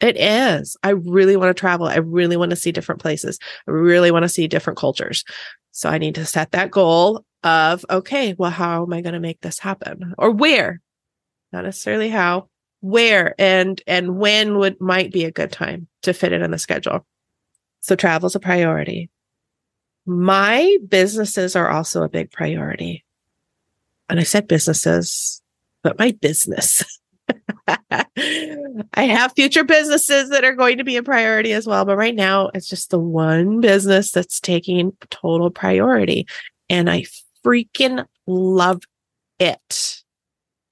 It 0.00 0.16
is. 0.16 0.76
I 0.82 0.90
really 0.90 1.36
want 1.36 1.54
to 1.54 1.60
travel. 1.60 1.86
I 1.86 1.96
really 1.96 2.36
want 2.36 2.50
to 2.50 2.56
see 2.56 2.72
different 2.72 3.00
places. 3.00 3.38
I 3.66 3.72
really 3.72 4.10
want 4.10 4.24
to 4.24 4.28
see 4.28 4.46
different 4.46 4.78
cultures. 4.78 5.24
So 5.72 5.88
I 5.88 5.98
need 5.98 6.14
to 6.16 6.26
set 6.26 6.52
that 6.52 6.70
goal 6.70 7.24
of, 7.42 7.84
okay, 7.90 8.34
well, 8.38 8.50
how 8.50 8.84
am 8.84 8.92
I 8.92 9.00
going 9.00 9.14
to 9.14 9.20
make 9.20 9.40
this 9.40 9.58
happen? 9.58 10.14
Or 10.18 10.30
where? 10.30 10.80
Not 11.54 11.64
necessarily 11.64 12.08
how, 12.08 12.48
where 12.80 13.36
and 13.38 13.80
and 13.86 14.18
when 14.18 14.58
would 14.58 14.80
might 14.80 15.12
be 15.12 15.24
a 15.24 15.30
good 15.30 15.52
time 15.52 15.86
to 16.02 16.12
fit 16.12 16.32
it 16.32 16.42
in 16.42 16.50
the 16.50 16.58
schedule. 16.58 17.06
So 17.80 17.94
travel 17.94 18.26
is 18.26 18.34
a 18.34 18.40
priority. 18.40 19.08
My 20.04 20.76
businesses 20.88 21.54
are 21.54 21.70
also 21.70 22.02
a 22.02 22.08
big 22.08 22.32
priority. 22.32 23.04
And 24.08 24.18
I 24.18 24.24
said 24.24 24.48
businesses, 24.48 25.40
but 25.84 25.96
my 25.96 26.10
business. 26.20 26.82
I 27.68 29.04
have 29.04 29.32
future 29.36 29.62
businesses 29.62 30.30
that 30.30 30.42
are 30.42 30.54
going 30.54 30.78
to 30.78 30.84
be 30.84 30.96
a 30.96 31.04
priority 31.04 31.52
as 31.52 31.68
well. 31.68 31.84
But 31.84 31.96
right 31.96 32.16
now, 32.16 32.50
it's 32.52 32.68
just 32.68 32.90
the 32.90 32.98
one 32.98 33.60
business 33.60 34.10
that's 34.10 34.40
taking 34.40 34.92
total 35.10 35.50
priority. 35.50 36.26
And 36.68 36.90
I 36.90 37.04
freaking 37.46 38.04
love 38.26 38.82
it. 39.38 40.02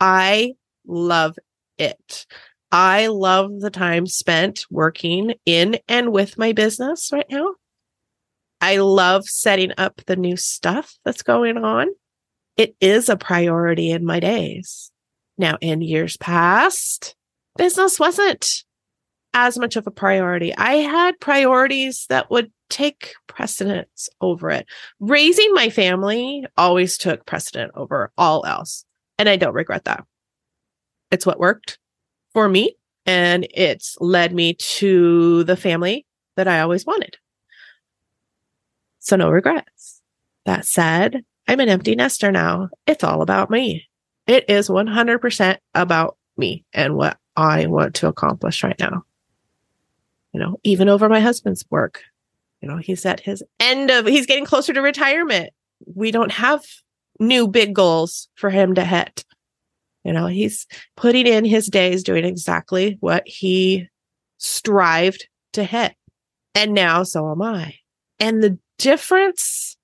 I 0.00 0.54
love 0.86 1.38
it. 1.78 2.26
I 2.70 3.08
love 3.08 3.60
the 3.60 3.70
time 3.70 4.06
spent 4.06 4.64
working 4.70 5.34
in 5.44 5.78
and 5.88 6.12
with 6.12 6.38
my 6.38 6.52
business 6.52 7.10
right 7.12 7.26
now. 7.30 7.54
I 8.60 8.78
love 8.78 9.26
setting 9.26 9.72
up 9.76 10.00
the 10.06 10.16
new 10.16 10.36
stuff 10.36 10.96
that's 11.04 11.22
going 11.22 11.58
on. 11.58 11.88
It 12.56 12.74
is 12.80 13.08
a 13.08 13.16
priority 13.16 13.90
in 13.90 14.04
my 14.04 14.20
days. 14.20 14.90
Now, 15.36 15.58
in 15.60 15.82
years 15.82 16.16
past, 16.16 17.14
business 17.56 17.98
wasn't 17.98 18.64
as 19.34 19.58
much 19.58 19.76
of 19.76 19.86
a 19.86 19.90
priority. 19.90 20.54
I 20.56 20.74
had 20.74 21.18
priorities 21.20 22.06
that 22.08 22.30
would 22.30 22.52
take 22.70 23.14
precedence 23.26 24.08
over 24.20 24.50
it. 24.50 24.66
Raising 25.00 25.52
my 25.54 25.70
family 25.70 26.46
always 26.56 26.96
took 26.96 27.26
precedent 27.26 27.72
over 27.74 28.12
all 28.16 28.46
else. 28.46 28.84
And 29.18 29.28
I 29.28 29.36
don't 29.36 29.54
regret 29.54 29.84
that. 29.84 30.04
It's 31.12 31.26
what 31.26 31.38
worked 31.38 31.78
for 32.32 32.48
me. 32.48 32.76
And 33.06 33.46
it's 33.52 33.96
led 34.00 34.34
me 34.34 34.54
to 34.54 35.44
the 35.44 35.56
family 35.56 36.06
that 36.36 36.48
I 36.48 36.60
always 36.60 36.86
wanted. 36.86 37.16
So 39.00 39.16
no 39.16 39.30
regrets. 39.30 40.00
That 40.46 40.64
said, 40.64 41.24
I'm 41.46 41.60
an 41.60 41.68
empty 41.68 41.94
nester 41.94 42.32
now. 42.32 42.70
It's 42.86 43.04
all 43.04 43.22
about 43.22 43.50
me. 43.50 43.86
It 44.26 44.44
is 44.48 44.68
100% 44.68 45.58
about 45.74 46.16
me 46.36 46.64
and 46.72 46.96
what 46.96 47.18
I 47.36 47.66
want 47.66 47.94
to 47.96 48.08
accomplish 48.08 48.62
right 48.62 48.78
now. 48.78 49.04
You 50.32 50.40
know, 50.40 50.60
even 50.62 50.88
over 50.88 51.08
my 51.08 51.20
husband's 51.20 51.64
work. 51.70 52.02
You 52.60 52.68
know, 52.68 52.76
he's 52.76 53.04
at 53.04 53.20
his 53.20 53.42
end 53.58 53.90
of, 53.90 54.06
he's 54.06 54.26
getting 54.26 54.44
closer 54.46 54.72
to 54.72 54.80
retirement. 54.80 55.50
We 55.84 56.12
don't 56.12 56.30
have 56.30 56.64
new 57.18 57.48
big 57.48 57.74
goals 57.74 58.28
for 58.36 58.50
him 58.50 58.74
to 58.76 58.84
hit. 58.84 59.24
You 60.04 60.12
know, 60.12 60.26
he's 60.26 60.66
putting 60.96 61.26
in 61.26 61.44
his 61.44 61.68
days 61.68 62.02
doing 62.02 62.24
exactly 62.24 62.96
what 63.00 63.22
he 63.26 63.88
strived 64.38 65.28
to 65.52 65.64
hit. 65.64 65.94
And 66.54 66.74
now 66.74 67.02
so 67.02 67.30
am 67.30 67.42
I. 67.42 67.76
And 68.18 68.42
the 68.42 68.58
difference, 68.78 69.76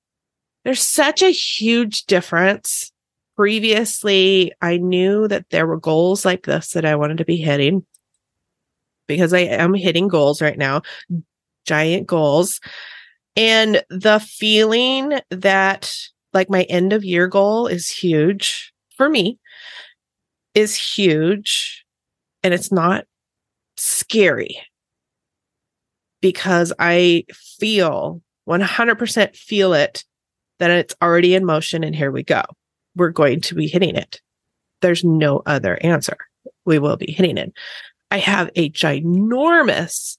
there's 0.64 0.82
such 0.82 1.22
a 1.22 1.30
huge 1.30 2.04
difference 2.06 2.92
previously 3.36 4.52
I 4.60 4.78
knew 4.78 5.28
that 5.28 5.46
there 5.50 5.66
were 5.66 5.78
goals 5.78 6.24
like 6.24 6.44
this 6.44 6.72
that 6.72 6.84
I 6.84 6.96
wanted 6.96 7.18
to 7.18 7.24
be 7.24 7.36
hitting 7.36 7.86
because 9.06 9.32
I 9.32 9.40
am 9.40 9.74
hitting 9.74 10.08
goals 10.08 10.42
right 10.42 10.58
now, 10.58 10.82
giant 11.64 12.08
goals. 12.08 12.60
And 13.36 13.82
the 13.90 14.18
feeling 14.18 15.20
that 15.30 15.96
like 16.32 16.50
my 16.50 16.64
end 16.64 16.92
of 16.92 17.04
year 17.04 17.28
goal 17.28 17.68
is 17.68 17.88
huge 17.88 18.72
for 18.96 19.08
me 19.08 19.38
is 20.58 20.74
huge 20.74 21.84
and 22.42 22.52
it's 22.52 22.72
not 22.72 23.04
scary 23.76 24.60
because 26.20 26.72
I 26.78 27.24
feel 27.32 28.22
100% 28.48 29.36
feel 29.36 29.72
it 29.72 30.04
that 30.58 30.70
it's 30.70 30.94
already 31.00 31.34
in 31.34 31.44
motion 31.44 31.84
and 31.84 31.94
here 31.94 32.10
we 32.10 32.22
go 32.22 32.42
we're 32.98 33.10
going 33.10 33.40
to 33.40 33.54
be 33.54 33.66
hitting 33.66 33.94
it. 33.94 34.20
There's 34.82 35.04
no 35.04 35.42
other 35.46 35.78
answer. 35.82 36.16
We 36.66 36.78
will 36.78 36.96
be 36.96 37.12
hitting 37.12 37.38
it. 37.38 37.52
I 38.10 38.18
have 38.18 38.50
a 38.56 38.70
ginormous, 38.70 40.18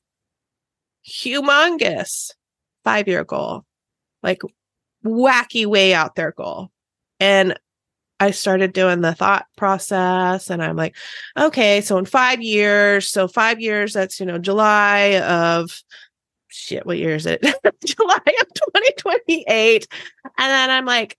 humongous 1.07 2.31
five 2.83 3.07
year 3.07 3.23
goal, 3.23 3.65
like 4.23 4.41
wacky 5.05 5.65
way 5.65 5.93
out 5.93 6.15
there 6.15 6.31
goal. 6.31 6.69
And 7.19 7.59
I 8.19 8.31
started 8.31 8.73
doing 8.73 9.01
the 9.01 9.13
thought 9.13 9.45
process 9.55 10.49
and 10.49 10.61
I'm 10.61 10.75
like, 10.75 10.95
okay, 11.37 11.81
so 11.81 11.97
in 11.97 12.05
five 12.05 12.41
years, 12.41 13.09
so 13.09 13.27
five 13.27 13.61
years, 13.61 13.93
that's, 13.93 14.19
you 14.19 14.25
know, 14.25 14.37
July 14.37 15.19
of 15.19 15.81
shit, 16.49 16.85
what 16.85 16.97
year 16.97 17.15
is 17.15 17.25
it? 17.25 17.41
July 17.85 18.17
of 18.17 18.53
2028. 18.53 19.87
And 20.37 20.51
then 20.51 20.69
I'm 20.69 20.85
like, 20.85 21.17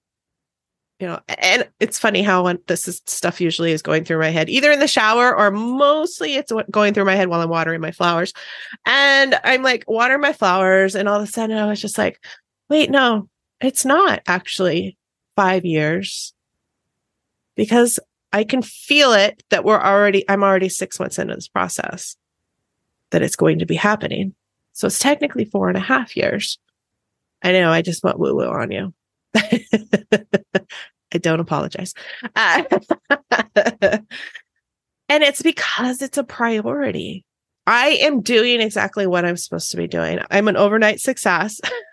you 0.98 1.06
know, 1.06 1.18
and 1.28 1.66
it's 1.80 1.98
funny 1.98 2.20
how 2.20 2.44
when 2.44 2.58
this 2.66 2.86
is 2.86 3.00
stuff 3.06 3.40
usually 3.40 3.72
is 3.72 3.80
going 3.80 4.04
through 4.04 4.20
my 4.20 4.28
head, 4.28 4.50
either 4.50 4.70
in 4.70 4.80
the 4.80 4.86
shower 4.86 5.34
or 5.34 5.50
mostly 5.50 6.34
it's 6.34 6.52
going 6.70 6.92
through 6.92 7.06
my 7.06 7.14
head 7.14 7.28
while 7.28 7.40
I'm 7.40 7.48
watering 7.48 7.80
my 7.80 7.90
flowers. 7.90 8.34
And 8.84 9.40
I'm 9.42 9.62
like 9.62 9.84
watering 9.88 10.20
my 10.20 10.34
flowers, 10.34 10.94
and 10.94 11.08
all 11.08 11.16
of 11.16 11.26
a 11.26 11.32
sudden 11.32 11.56
I 11.56 11.66
was 11.66 11.80
just 11.80 11.96
like, 11.96 12.22
wait, 12.68 12.90
no, 12.90 13.30
it's 13.62 13.86
not 13.86 14.20
actually 14.26 14.98
five 15.36 15.64
years 15.64 16.34
because 17.60 18.00
I 18.32 18.42
can 18.42 18.62
feel 18.62 19.12
it 19.12 19.42
that 19.50 19.64
we're 19.64 19.78
already, 19.78 20.24
I'm 20.30 20.42
already 20.42 20.70
six 20.70 20.98
months 20.98 21.18
into 21.18 21.34
this 21.34 21.46
process 21.46 22.16
that 23.10 23.20
it's 23.20 23.36
going 23.36 23.58
to 23.58 23.66
be 23.66 23.74
happening. 23.74 24.34
So 24.72 24.86
it's 24.86 24.98
technically 24.98 25.44
four 25.44 25.68
and 25.68 25.76
a 25.76 25.80
half 25.80 26.16
years. 26.16 26.58
I 27.42 27.52
know 27.52 27.70
I 27.70 27.82
just 27.82 28.02
went 28.02 28.18
woo 28.18 28.34
woo 28.34 28.48
on 28.48 28.70
you. 28.70 28.94
I 29.34 31.18
don't 31.18 31.38
apologize. 31.38 31.92
Uh, 32.34 32.62
and 35.10 35.22
it's 35.22 35.42
because 35.42 36.00
it's 36.00 36.16
a 36.16 36.24
priority. 36.24 37.26
I 37.66 37.88
am 38.00 38.22
doing 38.22 38.62
exactly 38.62 39.06
what 39.06 39.26
I'm 39.26 39.36
supposed 39.36 39.70
to 39.72 39.76
be 39.76 39.86
doing. 39.86 40.18
I'm 40.30 40.48
an 40.48 40.56
overnight 40.56 40.98
success 40.98 41.60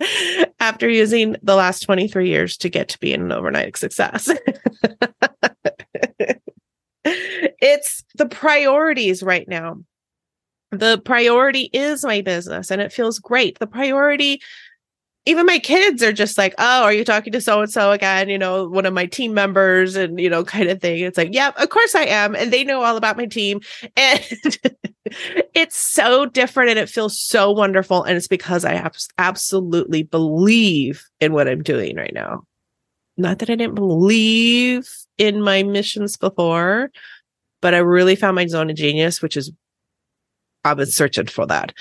after 0.60 0.88
using 0.88 1.36
the 1.42 1.54
last 1.54 1.80
23 1.80 2.28
years 2.28 2.56
to 2.58 2.68
get 2.68 2.88
to 2.88 2.98
be 2.98 3.12
an 3.12 3.30
overnight 3.32 3.76
success. 3.76 4.28
it's 7.04 8.04
the 8.16 8.26
priorities 8.26 9.22
right 9.22 9.48
now. 9.48 9.76
The 10.70 11.00
priority 11.04 11.70
is 11.72 12.04
my 12.04 12.20
business 12.20 12.70
and 12.70 12.80
it 12.80 12.92
feels 12.92 13.18
great. 13.18 13.58
The 13.58 13.66
priority 13.66 14.40
even 15.26 15.46
my 15.46 15.58
kids 15.58 16.02
are 16.02 16.12
just 16.12 16.36
like, 16.36 16.54
oh, 16.58 16.82
are 16.82 16.92
you 16.92 17.04
talking 17.04 17.32
to 17.32 17.40
so 17.40 17.62
and 17.62 17.72
so 17.72 17.92
again? 17.92 18.28
You 18.28 18.38
know, 18.38 18.68
one 18.68 18.84
of 18.84 18.92
my 18.92 19.06
team 19.06 19.32
members 19.32 19.96
and, 19.96 20.20
you 20.20 20.28
know, 20.28 20.44
kind 20.44 20.68
of 20.68 20.82
thing. 20.82 21.02
It's 21.02 21.16
like, 21.16 21.30
yeah, 21.32 21.50
of 21.56 21.68
course 21.70 21.94
I 21.94 22.02
am. 22.02 22.34
And 22.34 22.52
they 22.52 22.62
know 22.62 22.82
all 22.82 22.96
about 22.96 23.16
my 23.16 23.26
team. 23.26 23.60
And 23.96 24.20
it's 25.54 25.76
so 25.76 26.26
different 26.26 26.70
and 26.70 26.78
it 26.78 26.88
feels 26.88 27.18
so 27.18 27.50
wonderful. 27.52 28.02
And 28.02 28.16
it's 28.16 28.26
because 28.26 28.64
I 28.64 28.90
absolutely 29.18 30.02
believe 30.02 31.06
in 31.20 31.32
what 31.32 31.48
I'm 31.48 31.62
doing 31.62 31.96
right 31.96 32.12
now. 32.12 32.42
Not 33.16 33.38
that 33.38 33.50
I 33.50 33.54
didn't 33.54 33.76
believe 33.76 34.90
in 35.16 35.40
my 35.40 35.62
missions 35.62 36.16
before, 36.16 36.90
but 37.62 37.74
I 37.74 37.78
really 37.78 38.16
found 38.16 38.34
my 38.34 38.46
zone 38.46 38.70
of 38.70 38.76
genius, 38.76 39.22
which 39.22 39.36
is 39.36 39.52
I've 40.64 40.78
been 40.78 40.86
searching 40.86 41.26
for 41.26 41.46
that. 41.46 41.72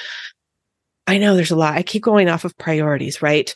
I 1.08 1.18
know 1.18 1.36
there's 1.36 1.52
a 1.52 1.56
lot. 1.56 1.76
I 1.76 1.84
keep 1.84 2.04
going 2.04 2.30
off 2.30 2.46
of 2.46 2.58
priorities, 2.58 3.22
right? 3.22 3.54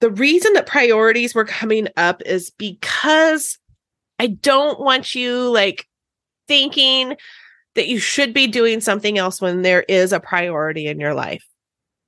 The 0.00 0.10
reason 0.10 0.52
that 0.54 0.66
priorities 0.66 1.34
were 1.34 1.44
coming 1.44 1.88
up 1.96 2.22
is 2.26 2.50
because 2.50 3.58
I 4.18 4.26
don't 4.26 4.78
want 4.80 5.14
you 5.14 5.50
like 5.50 5.86
thinking 6.48 7.16
that 7.74 7.88
you 7.88 7.98
should 7.98 8.34
be 8.34 8.46
doing 8.46 8.80
something 8.80 9.16
else 9.16 9.40
when 9.40 9.62
there 9.62 9.82
is 9.82 10.12
a 10.12 10.20
priority 10.20 10.86
in 10.86 11.00
your 11.00 11.14
life. 11.14 11.44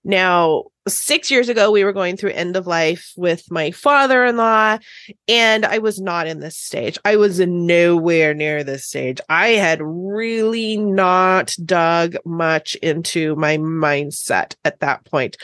Now, 0.04 0.64
six 0.86 1.30
years 1.30 1.48
ago, 1.48 1.70
we 1.70 1.82
were 1.82 1.92
going 1.92 2.16
through 2.16 2.30
end 2.30 2.56
of 2.56 2.66
life 2.66 3.12
with 3.16 3.50
my 3.50 3.70
father 3.70 4.24
in 4.24 4.36
law, 4.36 4.78
and 5.26 5.64
I 5.64 5.78
was 5.78 6.00
not 6.00 6.26
in 6.26 6.40
this 6.40 6.58
stage. 6.58 6.98
I 7.04 7.16
was 7.16 7.40
nowhere 7.40 8.34
near 8.34 8.62
this 8.62 8.86
stage. 8.86 9.20
I 9.30 9.48
had 9.48 9.80
really 9.82 10.76
not 10.76 11.54
dug 11.64 12.16
much 12.26 12.74
into 12.76 13.34
my 13.36 13.56
mindset 13.56 14.56
at 14.64 14.80
that 14.80 15.04
point. 15.06 15.38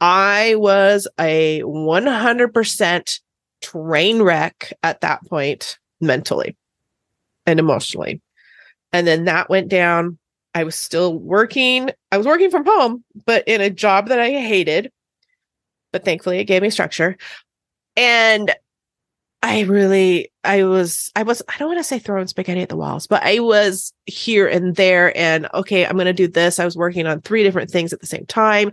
I 0.00 0.56
was 0.56 1.08
a 1.18 1.62
100% 1.62 3.20
train 3.62 4.22
wreck 4.22 4.72
at 4.82 5.00
that 5.00 5.24
point 5.26 5.78
mentally 6.00 6.56
and 7.46 7.58
emotionally. 7.58 8.20
And 8.92 9.06
then 9.06 9.24
that 9.24 9.48
went 9.48 9.68
down. 9.68 10.18
I 10.54 10.64
was 10.64 10.74
still 10.74 11.18
working. 11.18 11.90
I 12.10 12.18
was 12.18 12.26
working 12.26 12.50
from 12.50 12.64
home, 12.64 13.04
but 13.24 13.46
in 13.46 13.60
a 13.60 13.70
job 13.70 14.08
that 14.08 14.20
I 14.20 14.30
hated. 14.30 14.92
But 15.92 16.04
thankfully, 16.04 16.38
it 16.38 16.44
gave 16.44 16.62
me 16.62 16.70
structure. 16.70 17.16
And 17.96 18.54
I 19.42 19.62
really, 19.62 20.30
I 20.44 20.64
was, 20.64 21.10
I 21.16 21.24
was, 21.24 21.42
I 21.48 21.58
don't 21.58 21.68
want 21.68 21.80
to 21.80 21.84
say 21.84 21.98
throwing 21.98 22.28
spaghetti 22.28 22.60
at 22.60 22.68
the 22.68 22.76
walls, 22.76 23.06
but 23.06 23.22
I 23.22 23.40
was 23.40 23.92
here 24.06 24.46
and 24.46 24.76
there. 24.76 25.16
And 25.16 25.48
okay, 25.52 25.84
I'm 25.84 25.96
going 25.96 26.06
to 26.06 26.12
do 26.12 26.28
this. 26.28 26.58
I 26.58 26.64
was 26.64 26.76
working 26.76 27.06
on 27.06 27.20
three 27.20 27.42
different 27.42 27.70
things 27.70 27.92
at 27.92 28.00
the 28.00 28.06
same 28.06 28.26
time. 28.26 28.70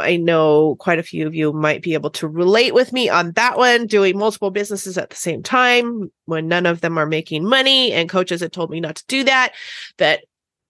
I 0.00 0.16
know 0.16 0.76
quite 0.76 0.98
a 0.98 1.02
few 1.02 1.26
of 1.26 1.34
you 1.34 1.52
might 1.52 1.82
be 1.82 1.94
able 1.94 2.10
to 2.10 2.28
relate 2.28 2.72
with 2.72 2.92
me 2.92 3.08
on 3.08 3.32
that 3.32 3.58
one, 3.58 3.86
doing 3.86 4.16
multiple 4.16 4.50
businesses 4.50 4.96
at 4.96 5.10
the 5.10 5.16
same 5.16 5.42
time 5.42 6.10
when 6.26 6.46
none 6.46 6.66
of 6.66 6.80
them 6.80 6.96
are 6.98 7.06
making 7.06 7.44
money. 7.44 7.92
And 7.92 8.08
coaches 8.08 8.40
had 8.40 8.52
told 8.52 8.70
me 8.70 8.80
not 8.80 8.96
to 8.96 9.04
do 9.08 9.24
that, 9.24 9.54
that 9.98 10.24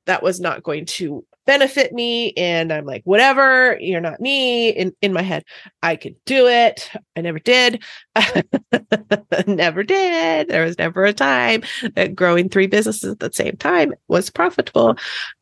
that 0.09 0.23
was 0.23 0.41
not 0.41 0.62
going 0.62 0.87
to 0.87 1.25
benefit 1.47 1.93
me. 1.93 2.33
And 2.33 2.73
I'm 2.73 2.85
like, 2.85 3.03
whatever, 3.05 3.79
you're 3.81 4.00
not 4.00 4.21
me. 4.21 4.71
In, 4.71 4.95
in 5.00 5.12
my 5.12 5.23
head, 5.23 5.45
I 5.83 5.97
could 5.97 6.17
do 6.25 6.47
it. 6.47 6.91
I 7.15 7.21
never 7.21 7.38
did. 7.38 7.83
never 9.47 9.83
did. 9.83 10.49
There 10.49 10.65
was 10.65 10.79
never 10.79 11.05
a 11.05 11.12
time 11.12 11.62
that 11.95 12.15
growing 12.15 12.49
three 12.49 12.67
businesses 12.67 13.12
at 13.12 13.21
the 13.21 13.31
same 13.33 13.57
time 13.57 13.95
was 14.09 14.31
profitable. 14.31 14.97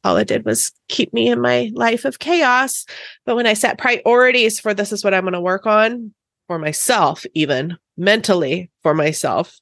All 0.05 0.17
it 0.17 0.29
did 0.29 0.45
was 0.45 0.73
keep 0.89 1.13
me 1.13 1.29
in 1.29 1.41
my 1.41 1.71
life 1.75 2.05
of 2.05 2.19
chaos. 2.19 2.87
But 3.25 3.37
when 3.37 3.47
I 3.47 3.55
set 3.55 3.79
priorities 3.79 4.61
for 4.61 4.75
this 4.75 4.93
is 4.93 5.05
what 5.05 5.15
I'm 5.15 5.25
going 5.25 5.33
to 5.33 5.41
work 5.41 5.67
on 5.67 6.13
for 6.49 6.59
myself, 6.59 7.25
even 7.35 7.79
mentally 7.97 8.71
for 8.83 8.95
myself. 8.95 9.59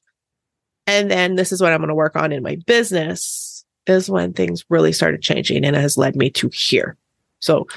And 0.87 1.09
then 1.09 1.35
this 1.35 1.51
is 1.51 1.61
what 1.61 1.73
I'm 1.73 1.79
going 1.79 1.89
to 1.89 1.95
work 1.95 2.15
on 2.15 2.31
in 2.31 2.43
my 2.43 2.57
business 2.67 3.54
is 3.87 4.09
when 4.09 4.33
things 4.33 4.65
really 4.69 4.91
started 4.91 5.21
changing 5.21 5.65
and 5.65 5.75
it 5.75 5.81
has 5.81 5.97
led 5.97 6.15
me 6.15 6.29
to 6.31 6.49
here. 6.49 6.97
So 7.39 7.67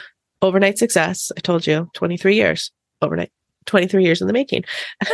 overnight 0.43 0.79
success, 0.79 1.33
I 1.37 1.41
told 1.41 1.67
you 1.67 1.89
23 1.95 2.35
years 2.35 2.71
overnight, 3.03 3.33
23 3.67 4.05
years 4.05 4.21
in 4.21 4.27
the 4.27 4.33
making. 4.33 4.65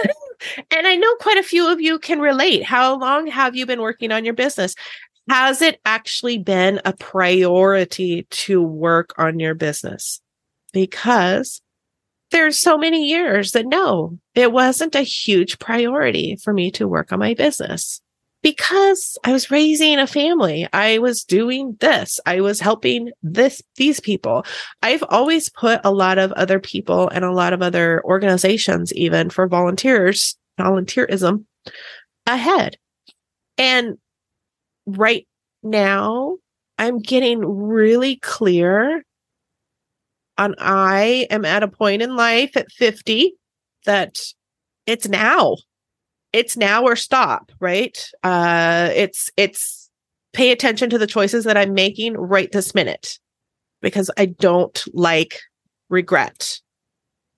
and 0.70 0.86
I 0.86 0.96
know 0.96 1.14
quite 1.16 1.38
a 1.38 1.42
few 1.42 1.70
of 1.70 1.80
you 1.80 1.98
can 1.98 2.20
relate. 2.20 2.62
How 2.62 2.98
long 2.98 3.26
have 3.26 3.56
you 3.56 3.66
been 3.66 3.80
working 3.80 4.12
on 4.12 4.24
your 4.24 4.34
business? 4.34 4.74
Has 5.28 5.62
it 5.62 5.80
actually 5.84 6.38
been 6.38 6.80
a 6.84 6.92
priority 6.92 8.26
to 8.30 8.62
work 8.62 9.14
on 9.16 9.40
your 9.40 9.54
business? 9.54 10.20
Because 10.72 11.62
there's 12.30 12.58
so 12.58 12.76
many 12.76 13.06
years 13.06 13.52
that 13.52 13.66
no, 13.66 14.18
it 14.34 14.52
wasn't 14.52 14.94
a 14.94 15.02
huge 15.02 15.58
priority 15.58 16.36
for 16.36 16.52
me 16.52 16.70
to 16.72 16.88
work 16.88 17.12
on 17.12 17.20
my 17.20 17.32
business 17.34 18.00
because 18.44 19.16
I 19.24 19.32
was 19.32 19.50
raising 19.50 19.98
a 19.98 20.06
family. 20.06 20.68
I 20.74 20.98
was 20.98 21.24
doing 21.24 21.78
this. 21.80 22.20
I 22.26 22.42
was 22.42 22.60
helping 22.60 23.10
this, 23.22 23.62
these 23.76 24.00
people. 24.00 24.44
I've 24.82 25.02
always 25.08 25.48
put 25.48 25.80
a 25.82 25.90
lot 25.90 26.18
of 26.18 26.30
other 26.32 26.60
people 26.60 27.08
and 27.08 27.24
a 27.24 27.32
lot 27.32 27.54
of 27.54 27.62
other 27.62 28.04
organizations, 28.04 28.92
even 28.92 29.30
for 29.30 29.48
volunteers, 29.48 30.36
volunteerism 30.60 31.46
ahead. 32.26 32.76
And 33.56 33.96
right 34.84 35.26
now, 35.62 36.36
I'm 36.78 36.98
getting 36.98 37.40
really 37.40 38.16
clear 38.16 39.06
on 40.36 40.54
I 40.58 41.26
am 41.30 41.47
at 41.47 41.62
a 41.62 41.69
point 41.69 42.02
in 42.02 42.14
life 42.14 42.58
at 42.58 42.71
50 42.73 43.36
that 43.86 44.19
it's 44.86 45.08
now 45.08 45.56
it's 46.34 46.56
now 46.56 46.82
or 46.82 46.97
stop, 46.97 47.52
right? 47.60 47.97
Uh, 48.25 48.90
it's 48.92 49.30
it's 49.36 49.88
pay 50.32 50.50
attention 50.50 50.90
to 50.90 50.99
the 50.99 51.06
choices 51.06 51.44
that 51.44 51.56
I'm 51.56 51.75
making 51.75 52.14
right 52.14 52.50
this 52.50 52.75
minute 52.75 53.20
because 53.80 54.10
I 54.18 54.26
don't 54.26 54.84
like 54.92 55.40
regret. 55.88 56.60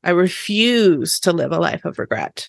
I 0.03 0.11
refuse 0.11 1.21
to 1.21 1.33
live 1.33 1.53
a 1.53 1.59
life 1.59 1.85
of 1.85 1.99
regret. 1.99 2.49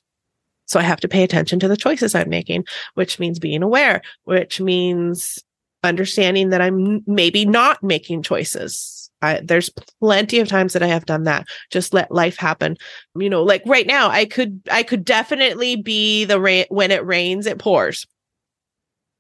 So 0.68 0.80
I 0.80 0.84
have 0.84 1.02
to 1.02 1.10
pay 1.10 1.24
attention 1.24 1.60
to 1.60 1.68
the 1.68 1.76
choices 1.76 2.16
I'm 2.16 2.30
making, 2.30 2.64
which 2.94 3.20
means 3.20 3.40
being 3.40 3.62
aware, 3.62 4.02
which 4.24 4.62
means 4.62 5.40
understanding 5.84 6.50
that 6.50 6.62
I'm 6.62 7.04
maybe 7.08 7.46
not 7.46 7.84
making 7.84 8.24
choices 8.24 8.97
I, 9.22 9.42
there's 9.44 9.70
plenty 10.00 10.40
of 10.40 10.48
times 10.48 10.74
that 10.74 10.84
I 10.84 10.88
have 10.88 11.06
done 11.06 11.24
that. 11.24 11.48
Just 11.72 11.94
let 11.94 12.12
life 12.12 12.38
happen. 12.38 12.78
You 13.16 13.30
know, 13.30 13.44
like 13.44 13.64
right 13.66 13.88
now, 13.88 14.10
I 14.10 14.26
could, 14.26 14.62
I 14.72 14.84
could 14.84 15.04
definitely 15.04 15.76
be 15.76 16.26
the 16.26 16.40
rain 16.40 16.66
when 16.70 16.92
it 16.92 17.06
rains, 17.06 17.48
it 17.48 17.58
pours. 17.58 18.06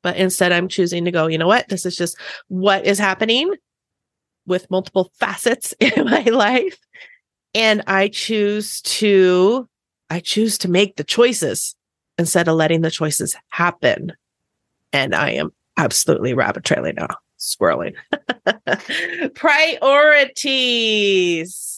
But 0.03 0.17
instead, 0.17 0.51
I'm 0.51 0.67
choosing 0.67 1.05
to 1.05 1.12
go, 1.12 1.27
you 1.27 1.38
know 1.38 1.47
what? 1.47 1.67
This 1.69 1.86
is 1.86 1.95
just 1.95 2.17
what 2.47 2.86
is 2.86 2.99
happening 2.99 3.53
with 4.45 4.69
multiple 4.69 5.12
facets 5.19 5.73
in 5.79 6.05
my 6.05 6.23
life. 6.23 6.77
And 7.53 7.83
I 7.88 8.10
choose 8.10 8.81
to, 8.81 9.67
I 10.10 10.19
choose 10.19 10.57
to 10.60 10.69
make 10.69 10.95
the 10.95 11.03
choices 11.03 11.75
instead 12.19 12.47
of 12.47 12.55
letting 12.55 12.81
the 12.81 12.91
choices 12.91 13.36
happen. 13.49 14.13
And 14.93 15.15
I 15.15 15.31
am 15.31 15.51
absolutely 15.77 16.33
rabbit 16.33 16.63
trailing 16.63 16.95
now 16.95 17.15
squirreling. 17.38 17.95
priorities. 19.36 20.84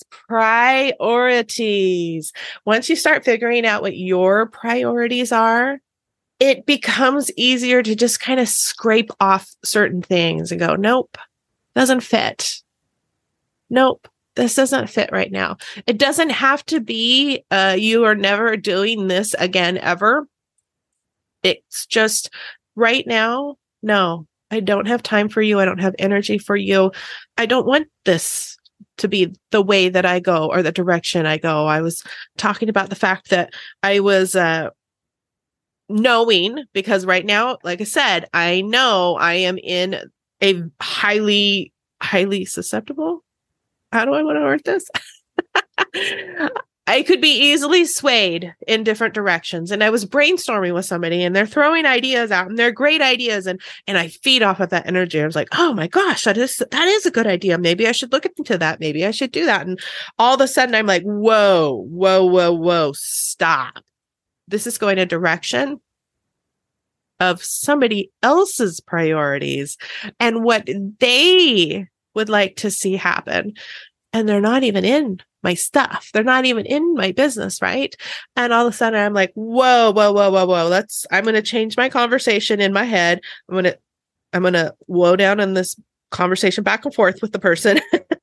Priorities. 0.10 1.54
Once 2.66 2.90
you 2.90 2.96
start 2.96 3.26
figuring 3.26 3.66
out 3.66 3.82
what 3.82 3.98
your 3.98 4.48
priorities 4.48 5.32
are, 5.32 5.80
it 6.40 6.66
becomes 6.66 7.32
easier 7.36 7.84
to 7.84 7.96
just 7.96 8.20
kind 8.22 8.40
of 8.40 8.48
scrape 8.48 9.12
off 9.20 9.54
certain 9.64 10.02
things 10.02 10.52
and 10.52 10.60
go, 10.60 10.76
nope, 10.76 11.18
doesn't 11.76 12.02
fit. 12.02 12.62
Nope, 13.70 14.08
this 14.36 14.56
doesn't 14.56 14.88
fit 14.90 15.10
right 15.12 15.32
now. 15.32 15.58
It 15.86 15.98
doesn't 15.98 16.30
have 16.30 16.66
to 16.68 16.80
be 16.80 17.44
uh, 17.52 17.76
you 17.78 18.06
are 18.06 18.16
never 18.16 18.56
doing 18.56 19.08
this 19.08 19.34
again 19.36 19.78
ever. 19.78 20.28
It's 21.44 21.86
just 21.86 22.30
right 22.76 23.06
now, 23.06 23.58
no, 23.82 24.26
I 24.52 24.60
don't 24.60 24.88
have 24.88 25.04
time 25.04 25.30
for 25.30 25.42
you. 25.42 25.60
I 25.60 25.66
don't 25.66 25.80
have 25.80 25.96
energy 26.00 26.38
for 26.38 26.56
you. 26.56 26.92
I 27.38 27.46
don't 27.46 27.68
want 27.68 27.88
this 28.06 28.58
to 28.98 29.08
be 29.08 29.34
the 29.52 29.62
way 29.62 29.90
that 29.90 30.06
I 30.06 30.20
go 30.20 30.50
or 30.50 30.62
the 30.62 30.72
direction 30.72 31.26
I 31.26 31.38
go. 31.38 31.66
I 31.68 31.82
was 31.82 32.04
talking 32.38 32.70
about 32.70 32.90
the 32.90 32.96
fact 32.96 33.30
that 33.30 33.54
I 33.84 34.00
was 34.00 34.36
uh 34.36 34.70
knowing 35.90 36.64
because 36.74 37.06
right 37.06 37.26
now, 37.26 37.58
like 37.64 37.82
I 37.82 37.86
said, 37.86 38.28
I 38.34 38.62
know 38.62 39.18
I 39.20 39.34
am 39.34 39.58
in 39.58 40.00
a 40.42 40.64
highly, 40.82 41.74
highly 42.02 42.46
susceptible. 42.46 43.24
How 43.92 44.06
do 44.06 44.14
I 44.14 44.22
want 44.22 44.38
to 44.38 44.42
word 44.42 44.62
this? 44.66 44.88
I 46.90 47.04
could 47.04 47.22
be 47.22 47.52
easily 47.52 47.86
swayed 47.86 48.52
in 48.68 48.84
different 48.84 49.14
directions. 49.14 49.70
And 49.70 49.84
I 49.84 49.92
was 49.92 50.08
brainstorming 50.08 50.74
with 50.74 50.86
somebody 50.86 51.24
and 51.24 51.36
they're 51.36 51.46
throwing 51.46 51.86
ideas 51.86 52.32
out 52.32 52.48
and 52.48 52.58
they're 52.58 52.72
great 52.72 53.00
ideas. 53.00 53.46
And 53.46 53.62
and 53.86 53.96
I 53.96 54.08
feed 54.08 54.42
off 54.42 54.60
of 54.60 54.72
that 54.72 54.88
energy. 54.88 55.22
I 55.22 55.26
was 55.28 55.36
like, 55.36 55.50
oh 55.52 55.72
my 55.72 55.86
gosh, 55.86 56.24
that 56.24 56.36
is 56.36 56.58
that 56.58 56.88
is 56.88 57.06
a 57.06 57.12
good 57.12 57.28
idea. 57.28 57.60
Maybe 57.60 57.88
I 57.88 57.92
should 57.92 58.12
look 58.12 58.26
into 58.26 58.58
that. 58.58 58.80
Maybe 58.80 59.06
I 59.06 59.12
should 59.12 59.32
do 59.32 59.46
that. 59.46 59.68
And 59.68 59.80
all 60.18 60.34
of 60.34 60.42
a 60.42 60.48
sudden 60.48 60.74
I'm 60.74 60.88
like, 60.88 61.04
whoa, 61.04 61.86
whoa, 61.88 62.26
whoa, 62.26 62.54
whoa, 62.54 62.94
stop. 62.96 63.84
This 64.48 64.66
is 64.66 64.80
going 64.80 64.98
a 64.98 65.06
direction 65.06 65.80
of 67.20 67.44
somebody 67.44 68.12
else's 68.24 68.80
priorities 68.80 69.78
and 70.20 70.44
what 70.44 70.68
they 71.00 71.88
would 72.16 72.30
like 72.30 72.56
to 72.56 72.72
see 72.72 72.96
happen. 72.96 73.54
And 74.12 74.28
they're 74.28 74.42
not 74.42 74.64
even 74.64 74.84
in 74.84 75.22
my 75.44 75.54
stuff. 75.54 76.10
They're 76.14 76.24
not 76.24 76.46
even 76.46 76.66
in 76.66 76.94
my 76.96 77.12
business, 77.12 77.62
right? 77.62 77.96
And 78.36 78.54
all 78.54 78.68
of 78.68 78.74
a 78.74 78.76
sudden 78.78 79.00
I'm 79.00 79.14
like, 79.14 79.32
whoa, 79.36 79.92
whoa, 79.92 80.12
whoa, 80.12 80.32
whoa, 80.32 80.46
whoa. 80.46 80.68
Let's 80.68 81.06
I'm 81.12 81.24
gonna 81.24 81.42
change 81.42 81.78
my 81.78 81.90
conversation 81.90 82.60
in 82.60 82.74
my 82.74 82.84
head. 82.84 83.22
I'm 83.48 83.56
gonna 83.56 83.76
I'm 84.34 84.44
gonna 84.44 84.74
whoa 84.88 85.16
down 85.16 85.40
on 85.40 85.54
this 85.54 85.76
conversation 86.12 86.64
back 86.64 86.86
and 86.86 86.94
forth 86.94 87.22
with 87.22 87.32
the 87.32 87.40
person 87.40 87.80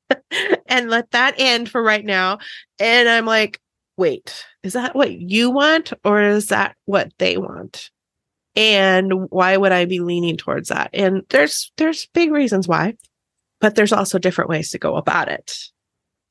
and 0.67 0.89
let 0.89 1.11
that 1.11 1.35
end 1.37 1.69
for 1.69 1.81
right 1.81 2.05
now. 2.05 2.39
And 2.79 3.09
I'm 3.09 3.25
like, 3.25 3.59
wait, 3.97 4.45
is 4.63 4.73
that 4.73 4.95
what 4.95 5.11
you 5.11 5.49
want 5.49 5.93
or 6.03 6.21
is 6.21 6.47
that 6.47 6.75
what 6.85 7.11
they 7.17 7.37
want? 7.37 7.89
And 8.55 9.29
why 9.29 9.55
would 9.55 9.71
I 9.71 9.85
be 9.85 9.99
leaning 9.99 10.35
towards 10.35 10.69
that? 10.69 10.89
And 10.93 11.23
there's 11.29 11.71
there's 11.77 12.07
big 12.13 12.31
reasons 12.31 12.67
why, 12.67 12.95
but 13.61 13.75
there's 13.75 13.93
also 13.93 14.19
different 14.19 14.49
ways 14.49 14.71
to 14.71 14.79
go 14.79 14.95
about 14.95 15.29
it 15.29 15.55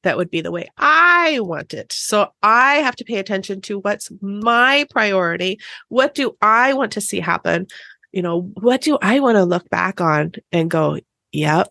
that 0.07 0.17
would 0.17 0.31
be 0.31 0.41
the 0.41 0.53
way 0.53 0.69
I 0.79 1.41
want 1.41 1.75
it. 1.75 1.93
So 1.93 2.29
I 2.43 2.77
have 2.77 2.97
to 2.97 3.05
pay 3.05 3.19
attention 3.19 3.61
to 3.63 3.81
what's 3.81 4.11
my 4.21 4.87
priority. 4.91 5.59
What 5.89 6.15
do 6.15 6.37
I 6.41 6.73
want 6.73 6.93
to 6.93 7.01
see 7.01 7.21
happen? 7.21 7.67
You 8.13 8.23
know, 8.23 8.53
what 8.61 8.81
do 8.81 8.99
I 9.03 9.21
want 9.21 9.37
to 9.37 9.45
look 9.45 9.69
back 9.69 10.01
on 10.01 10.33
and 10.53 10.71
go, 10.71 10.99
yep, 11.33 11.69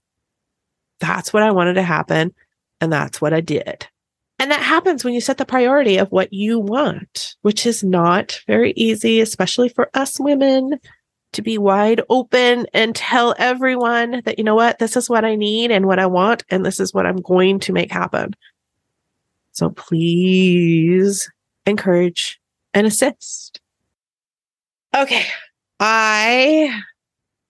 that's 1.00 1.34
what 1.34 1.44
I 1.44 1.52
wanted 1.52 1.76
to 1.76 1.84
happen. 1.84 2.34
And 2.82 2.92
that's 2.92 3.22
what 3.22 3.34
I 3.34 3.42
did. 3.42 3.88
And 4.38 4.52
that 4.52 4.62
happens 4.62 5.04
when 5.04 5.14
you 5.14 5.22
set 5.22 5.38
the 5.38 5.46
priority 5.46 5.98
of 5.98 6.12
what 6.12 6.34
you 6.34 6.60
want, 6.60 7.36
which 7.42 7.66
is 7.66 7.84
not 7.84 8.42
very 8.48 8.74
easy, 8.76 9.22
especially 9.22 9.70
for 9.70 9.90
us 9.94 10.20
women 10.20 10.78
to 11.36 11.42
be 11.42 11.58
wide 11.58 12.02
open 12.10 12.66
and 12.74 12.96
tell 12.96 13.36
everyone 13.38 14.22
that, 14.26 14.38
you 14.38 14.44
know 14.44 14.56
what, 14.56 14.80
this 14.80 14.98
is 14.98 15.10
what 15.10 15.24
I 15.24 15.36
need 15.36 15.72
and 15.72 15.86
what 15.86 16.00
I 16.00 16.06
want, 16.06 16.44
and 16.50 16.66
this 16.66 16.80
is 16.80 16.94
what 16.94 17.06
I'm 17.06 17.18
going 17.18 17.60
to 17.62 17.74
make 17.74 17.92
happen. 17.92 18.36
So 19.52 19.70
please 19.70 21.30
encourage 21.66 22.40
and 22.74 22.86
assist. 22.86 23.62
Okay. 24.96 25.26
I 25.80 26.82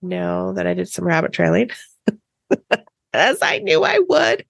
know 0.02 0.54
that 0.54 0.68
I 0.68 0.74
did 0.74 0.90
some 0.90 1.06
rabbit 1.06 1.32
trailing 1.32 1.70
as 3.14 3.40
I 3.42 3.60
knew 3.60 3.84
I 3.84 4.00
would. 4.00 4.46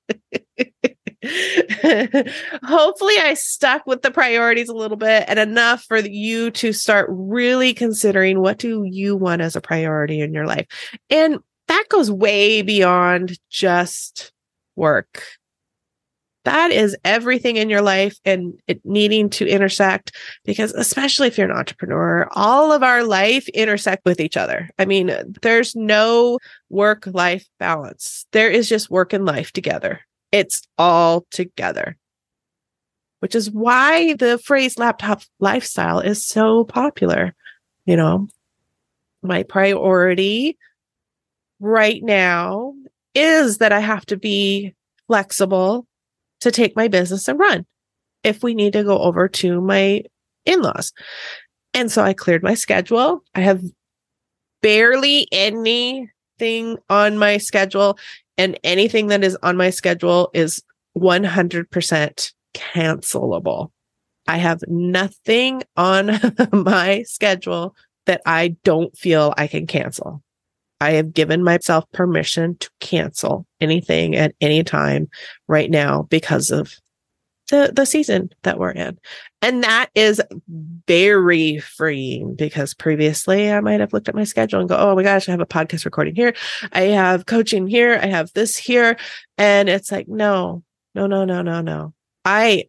Hopefully, 2.63 3.15
I 3.17 3.33
stuck 3.35 3.85
with 3.87 4.01
the 4.01 4.11
priorities 4.11 4.69
a 4.69 4.73
little 4.73 4.97
bit 4.97 5.25
and 5.27 5.39
enough 5.39 5.83
for 5.83 5.97
you 5.97 6.51
to 6.51 6.73
start 6.73 7.07
really 7.09 7.73
considering 7.73 8.39
what 8.39 8.57
do 8.57 8.83
you 8.83 9.15
want 9.15 9.41
as 9.41 9.55
a 9.55 9.61
priority 9.61 10.21
in 10.21 10.33
your 10.33 10.45
life. 10.45 10.67
And 11.09 11.39
that 11.67 11.85
goes 11.89 12.11
way 12.11 12.61
beyond 12.61 13.39
just 13.49 14.31
work. 14.75 15.23
That 16.43 16.71
is 16.71 16.95
everything 17.03 17.57
in 17.57 17.71
your 17.71 17.81
life 17.81 18.19
and 18.23 18.53
it 18.67 18.79
needing 18.85 19.31
to 19.31 19.47
intersect 19.47 20.15
because 20.43 20.73
especially 20.73 21.27
if 21.27 21.39
you're 21.39 21.49
an 21.49 21.57
entrepreneur, 21.57 22.27
all 22.33 22.71
of 22.71 22.83
our 22.83 23.03
life 23.03 23.49
intersect 23.49 24.05
with 24.05 24.19
each 24.19 24.37
other. 24.37 24.69
I 24.77 24.85
mean, 24.85 25.11
there's 25.41 25.75
no 25.75 26.37
work 26.69 27.07
life 27.07 27.47
balance. 27.57 28.27
There 28.31 28.49
is 28.49 28.69
just 28.69 28.91
work 28.91 29.11
and 29.11 29.25
life 29.25 29.51
together. 29.53 30.01
It's 30.35 30.67
all 30.77 31.25
together, 31.31 31.95
which 33.21 33.35
is 33.35 33.49
why 33.49 34.15
the 34.15 34.37
phrase 34.37 34.77
laptop 34.77 35.21
lifestyle 35.39 36.01
is 36.01 36.27
so 36.27 36.65
popular. 36.65 37.33
You 37.85 37.95
know, 37.95 38.27
my 39.23 39.43
priority 39.43 40.57
right 41.61 42.03
now 42.03 42.73
is 43.13 43.59
that 43.59 43.71
I 43.71 43.79
have 43.79 44.05
to 44.07 44.17
be 44.17 44.75
flexible 45.07 45.87
to 46.41 46.51
take 46.51 46.75
my 46.75 46.89
business 46.89 47.29
and 47.29 47.39
run 47.39 47.65
if 48.25 48.43
we 48.43 48.55
need 48.55 48.73
to 48.73 48.83
go 48.83 48.99
over 48.99 49.29
to 49.29 49.61
my 49.61 50.03
in 50.43 50.61
laws. 50.61 50.91
And 51.73 51.89
so 51.89 52.03
I 52.03 52.11
cleared 52.11 52.43
my 52.43 52.55
schedule. 52.55 53.23
I 53.35 53.39
have 53.39 53.63
barely 54.61 55.29
anything 55.31 56.77
on 56.89 57.17
my 57.17 57.37
schedule 57.37 57.97
and 58.37 58.59
anything 58.63 59.07
that 59.07 59.23
is 59.23 59.37
on 59.43 59.57
my 59.57 59.69
schedule 59.69 60.29
is 60.33 60.61
100% 60.97 62.33
cancelable. 62.53 63.71
I 64.27 64.37
have 64.37 64.63
nothing 64.67 65.63
on 65.77 66.19
my 66.51 67.03
schedule 67.03 67.75
that 68.05 68.21
I 68.25 68.55
don't 68.63 68.95
feel 68.97 69.33
I 69.37 69.47
can 69.47 69.67
cancel. 69.67 70.21
I 70.81 70.91
have 70.91 71.13
given 71.13 71.43
myself 71.43 71.85
permission 71.93 72.57
to 72.57 72.69
cancel 72.79 73.45
anything 73.61 74.15
at 74.15 74.35
any 74.41 74.63
time 74.63 75.07
right 75.47 75.69
now 75.69 76.03
because 76.03 76.51
of 76.51 76.75
the 77.49 77.71
the 77.75 77.85
season 77.85 78.29
that 78.43 78.59
we're 78.59 78.71
in. 78.71 78.97
And 79.41 79.63
that 79.63 79.89
is 79.95 80.21
very 80.87 81.59
freeing 81.59 82.35
because 82.35 82.73
previously 82.73 83.51
I 83.51 83.59
might 83.61 83.79
have 83.79 83.93
looked 83.93 84.09
at 84.09 84.15
my 84.15 84.23
schedule 84.23 84.59
and 84.59 84.69
go, 84.69 84.77
"Oh 84.77 84.95
my 84.95 85.03
gosh, 85.03 85.27
I 85.27 85.31
have 85.31 85.41
a 85.41 85.45
podcast 85.45 85.85
recording 85.85 86.15
here. 86.15 86.33
I 86.71 86.81
have 86.83 87.25
coaching 87.25 87.67
here, 87.67 87.99
I 88.01 88.07
have 88.07 88.31
this 88.33 88.57
here." 88.57 88.97
And 89.37 89.69
it's 89.69 89.91
like, 89.91 90.07
"No. 90.07 90.63
No, 90.95 91.07
no, 91.07 91.25
no, 91.25 91.41
no, 91.41 91.59
no. 91.59 91.93
I 92.23 92.65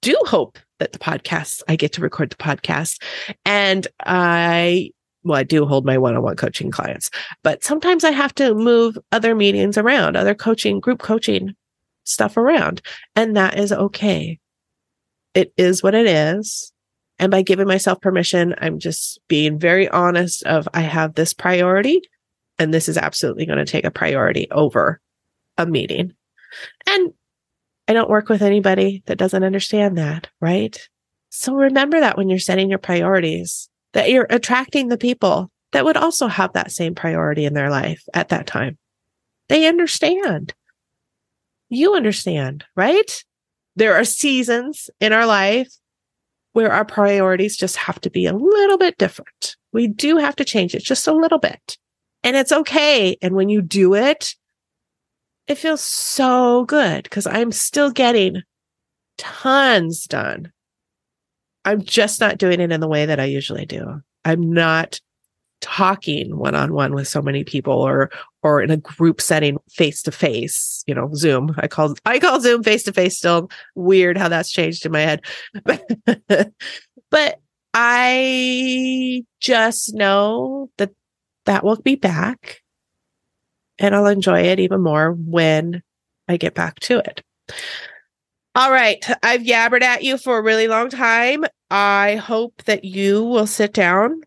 do 0.00 0.16
hope 0.24 0.58
that 0.78 0.92
the 0.92 0.98
podcast 0.98 1.62
I 1.68 1.76
get 1.76 1.92
to 1.92 2.00
record 2.00 2.30
the 2.30 2.36
podcast 2.36 3.02
and 3.44 3.86
I 4.06 4.90
well, 5.24 5.36
I 5.36 5.42
do 5.42 5.66
hold 5.66 5.84
my 5.84 5.98
one-on-one 5.98 6.36
coaching 6.36 6.70
clients, 6.70 7.10
but 7.42 7.62
sometimes 7.62 8.04
I 8.04 8.12
have 8.12 8.34
to 8.36 8.54
move 8.54 8.96
other 9.12 9.34
meetings 9.34 9.76
around, 9.76 10.16
other 10.16 10.34
coaching, 10.34 10.80
group 10.80 11.00
coaching 11.00 11.54
stuff 12.08 12.36
around. 12.36 12.82
And 13.14 13.36
that 13.36 13.58
is 13.58 13.72
okay. 13.72 14.38
It 15.34 15.52
is 15.56 15.82
what 15.82 15.94
it 15.94 16.06
is. 16.06 16.72
And 17.18 17.30
by 17.30 17.42
giving 17.42 17.66
myself 17.66 18.00
permission, 18.00 18.54
I'm 18.58 18.78
just 18.78 19.18
being 19.28 19.58
very 19.58 19.88
honest 19.88 20.44
of 20.44 20.68
I 20.72 20.80
have 20.80 21.14
this 21.14 21.34
priority 21.34 22.00
and 22.58 22.74
this 22.74 22.88
is 22.88 22.98
absolutely 22.98 23.46
going 23.46 23.58
to 23.58 23.64
take 23.64 23.84
a 23.84 23.90
priority 23.90 24.48
over 24.50 25.00
a 25.56 25.66
meeting. 25.66 26.12
And 26.86 27.12
I 27.86 27.92
don't 27.92 28.10
work 28.10 28.28
with 28.28 28.42
anybody 28.42 29.02
that 29.06 29.18
doesn't 29.18 29.44
understand 29.44 29.96
that, 29.98 30.28
right? 30.40 30.78
So 31.30 31.54
remember 31.54 32.00
that 32.00 32.16
when 32.16 32.28
you're 32.28 32.38
setting 32.38 32.68
your 32.68 32.78
priorities, 32.78 33.68
that 33.92 34.10
you're 34.10 34.26
attracting 34.28 34.88
the 34.88 34.98
people 34.98 35.50
that 35.72 35.84
would 35.84 35.96
also 35.96 36.26
have 36.26 36.52
that 36.52 36.72
same 36.72 36.94
priority 36.94 37.44
in 37.44 37.54
their 37.54 37.70
life 37.70 38.02
at 38.14 38.30
that 38.30 38.46
time. 38.46 38.78
They 39.48 39.66
understand 39.66 40.54
you 41.68 41.94
understand, 41.94 42.64
right? 42.76 43.24
There 43.76 43.94
are 43.94 44.04
seasons 44.04 44.90
in 45.00 45.12
our 45.12 45.26
life 45.26 45.72
where 46.52 46.72
our 46.72 46.84
priorities 46.84 47.56
just 47.56 47.76
have 47.76 48.00
to 48.00 48.10
be 48.10 48.26
a 48.26 48.32
little 48.32 48.78
bit 48.78 48.98
different. 48.98 49.56
We 49.72 49.86
do 49.86 50.16
have 50.16 50.36
to 50.36 50.44
change 50.44 50.74
it 50.74 50.82
just 50.82 51.06
a 51.06 51.12
little 51.12 51.38
bit. 51.38 51.78
And 52.24 52.36
it's 52.36 52.52
okay. 52.52 53.16
And 53.22 53.34
when 53.34 53.48
you 53.48 53.62
do 53.62 53.94
it, 53.94 54.34
it 55.46 55.56
feels 55.56 55.80
so 55.80 56.64
good 56.64 57.04
because 57.04 57.26
I'm 57.26 57.52
still 57.52 57.90
getting 57.90 58.42
tons 59.16 60.04
done. 60.04 60.52
I'm 61.64 61.82
just 61.82 62.20
not 62.20 62.38
doing 62.38 62.60
it 62.60 62.72
in 62.72 62.80
the 62.80 62.88
way 62.88 63.06
that 63.06 63.20
I 63.20 63.24
usually 63.24 63.66
do. 63.66 64.02
I'm 64.24 64.52
not 64.52 65.00
talking 65.60 66.36
one 66.36 66.54
on 66.54 66.72
one 66.72 66.94
with 66.94 67.08
so 67.08 67.20
many 67.20 67.44
people 67.44 67.74
or 67.74 68.10
or 68.42 68.62
in 68.62 68.70
a 68.70 68.76
group 68.76 69.20
setting 69.20 69.58
face 69.70 70.02
to 70.02 70.12
face 70.12 70.82
you 70.86 70.94
know 70.94 71.10
zoom. 71.14 71.54
I 71.58 71.68
call 71.68 71.94
i 72.04 72.18
call 72.18 72.40
zoom 72.40 72.62
face 72.62 72.84
to 72.84 72.92
face 72.92 73.18
still. 73.18 73.50
Weird 73.74 74.18
how 74.18 74.28
that's 74.28 74.50
changed 74.50 74.86
in 74.86 74.92
my 74.92 75.00
head. 75.00 75.22
But 77.10 77.40
i 77.74 79.24
just 79.40 79.94
know 79.94 80.70
that 80.78 80.90
that 81.46 81.64
will 81.64 81.76
be 81.76 81.96
back 81.96 82.60
and 83.78 83.94
i'll 83.94 84.06
enjoy 84.06 84.40
it 84.40 84.58
even 84.58 84.82
more 84.82 85.12
when 85.12 85.82
i 86.28 86.36
get 86.36 86.54
back 86.54 86.80
to 86.80 86.98
it. 86.98 87.22
All 88.54 88.72
right. 88.72 89.04
I've 89.22 89.42
yabbered 89.42 89.82
at 89.82 90.02
you 90.02 90.18
for 90.18 90.36
a 90.36 90.42
really 90.42 90.66
long 90.66 90.90
time. 90.90 91.44
I 91.70 92.16
hope 92.16 92.62
that 92.64 92.84
you 92.84 93.22
will 93.22 93.46
sit 93.46 93.72
down 93.72 94.22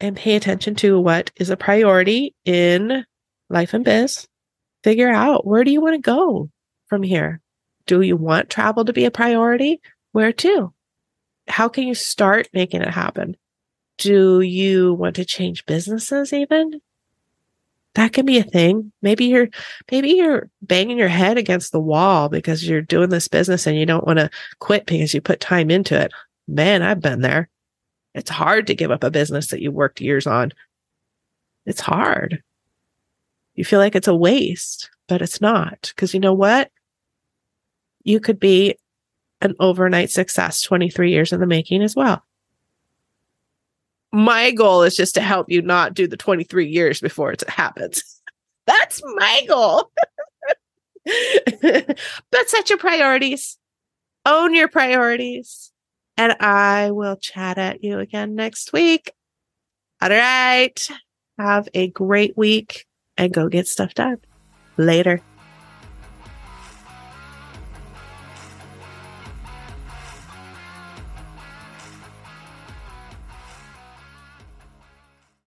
and 0.00 0.16
pay 0.16 0.36
attention 0.36 0.74
to 0.76 0.98
what 0.98 1.30
is 1.36 1.50
a 1.50 1.56
priority 1.56 2.34
in 2.46 3.04
life 3.48 3.74
and 3.74 3.84
biz. 3.84 4.26
Figure 4.82 5.10
out 5.10 5.46
where 5.46 5.64
do 5.64 5.70
you 5.70 5.80
want 5.80 5.94
to 5.94 6.00
go 6.00 6.50
from 6.88 7.02
here? 7.02 7.40
Do 7.86 8.00
you 8.00 8.16
want 8.16 8.50
travel 8.50 8.84
to 8.84 8.92
be 8.92 9.04
a 9.04 9.10
priority? 9.10 9.80
Where 10.12 10.32
to? 10.32 10.72
How 11.48 11.68
can 11.68 11.84
you 11.86 11.94
start 11.94 12.48
making 12.52 12.82
it 12.82 12.90
happen? 12.90 13.36
Do 13.98 14.40
you 14.40 14.94
want 14.94 15.16
to 15.16 15.24
change 15.24 15.66
businesses 15.66 16.32
even? 16.32 16.80
That 17.94 18.12
can 18.12 18.26
be 18.26 18.38
a 18.38 18.42
thing. 18.42 18.92
Maybe 19.02 19.26
you're 19.26 19.48
maybe 19.90 20.10
you're 20.10 20.50
banging 20.62 20.98
your 20.98 21.08
head 21.08 21.38
against 21.38 21.70
the 21.70 21.80
wall 21.80 22.28
because 22.28 22.66
you're 22.66 22.82
doing 22.82 23.10
this 23.10 23.28
business 23.28 23.66
and 23.66 23.76
you 23.76 23.86
don't 23.86 24.06
want 24.06 24.18
to 24.18 24.30
quit 24.58 24.86
because 24.86 25.14
you 25.14 25.20
put 25.20 25.40
time 25.40 25.70
into 25.70 26.00
it. 26.00 26.12
Man, 26.48 26.82
I've 26.82 27.00
been 27.00 27.20
there. 27.20 27.48
It's 28.14 28.30
hard 28.30 28.66
to 28.66 28.74
give 28.74 28.90
up 28.90 29.04
a 29.04 29.10
business 29.10 29.48
that 29.48 29.60
you 29.60 29.70
worked 29.70 30.00
years 30.00 30.26
on. 30.26 30.52
It's 31.66 31.80
hard. 31.80 32.42
You 33.54 33.64
feel 33.64 33.78
like 33.78 33.94
it's 33.94 34.08
a 34.08 34.14
waste, 34.14 34.90
but 35.08 35.22
it's 35.22 35.40
not. 35.40 35.92
Because 35.94 36.14
you 36.14 36.20
know 36.20 36.34
what? 36.34 36.70
You 38.02 38.20
could 38.20 38.40
be 38.40 38.76
an 39.40 39.54
overnight 39.60 40.10
success 40.10 40.60
23 40.62 41.10
years 41.10 41.32
in 41.32 41.40
the 41.40 41.46
making 41.46 41.82
as 41.82 41.94
well. 41.94 42.22
My 44.12 44.50
goal 44.50 44.82
is 44.82 44.96
just 44.96 45.14
to 45.14 45.20
help 45.20 45.50
you 45.50 45.62
not 45.62 45.94
do 45.94 46.06
the 46.06 46.16
23 46.16 46.68
years 46.68 47.00
before 47.00 47.32
it 47.32 47.48
happens. 47.48 48.20
That's 48.66 49.02
my 49.04 49.44
goal. 49.46 49.90
but 51.60 52.48
set 52.48 52.70
your 52.70 52.78
priorities, 52.78 53.58
own 54.24 54.54
your 54.54 54.68
priorities, 54.68 55.70
and 56.16 56.32
I 56.40 56.92
will 56.92 57.16
chat 57.16 57.58
at 57.58 57.84
you 57.84 57.98
again 57.98 58.34
next 58.34 58.72
week. 58.72 59.12
All 60.00 60.08
right. 60.08 60.88
Have 61.38 61.68
a 61.74 61.88
great 61.90 62.36
week 62.36 62.86
and 63.16 63.32
go 63.32 63.48
get 63.48 63.66
stuff 63.66 63.94
done. 63.94 64.18
Later. 64.76 65.20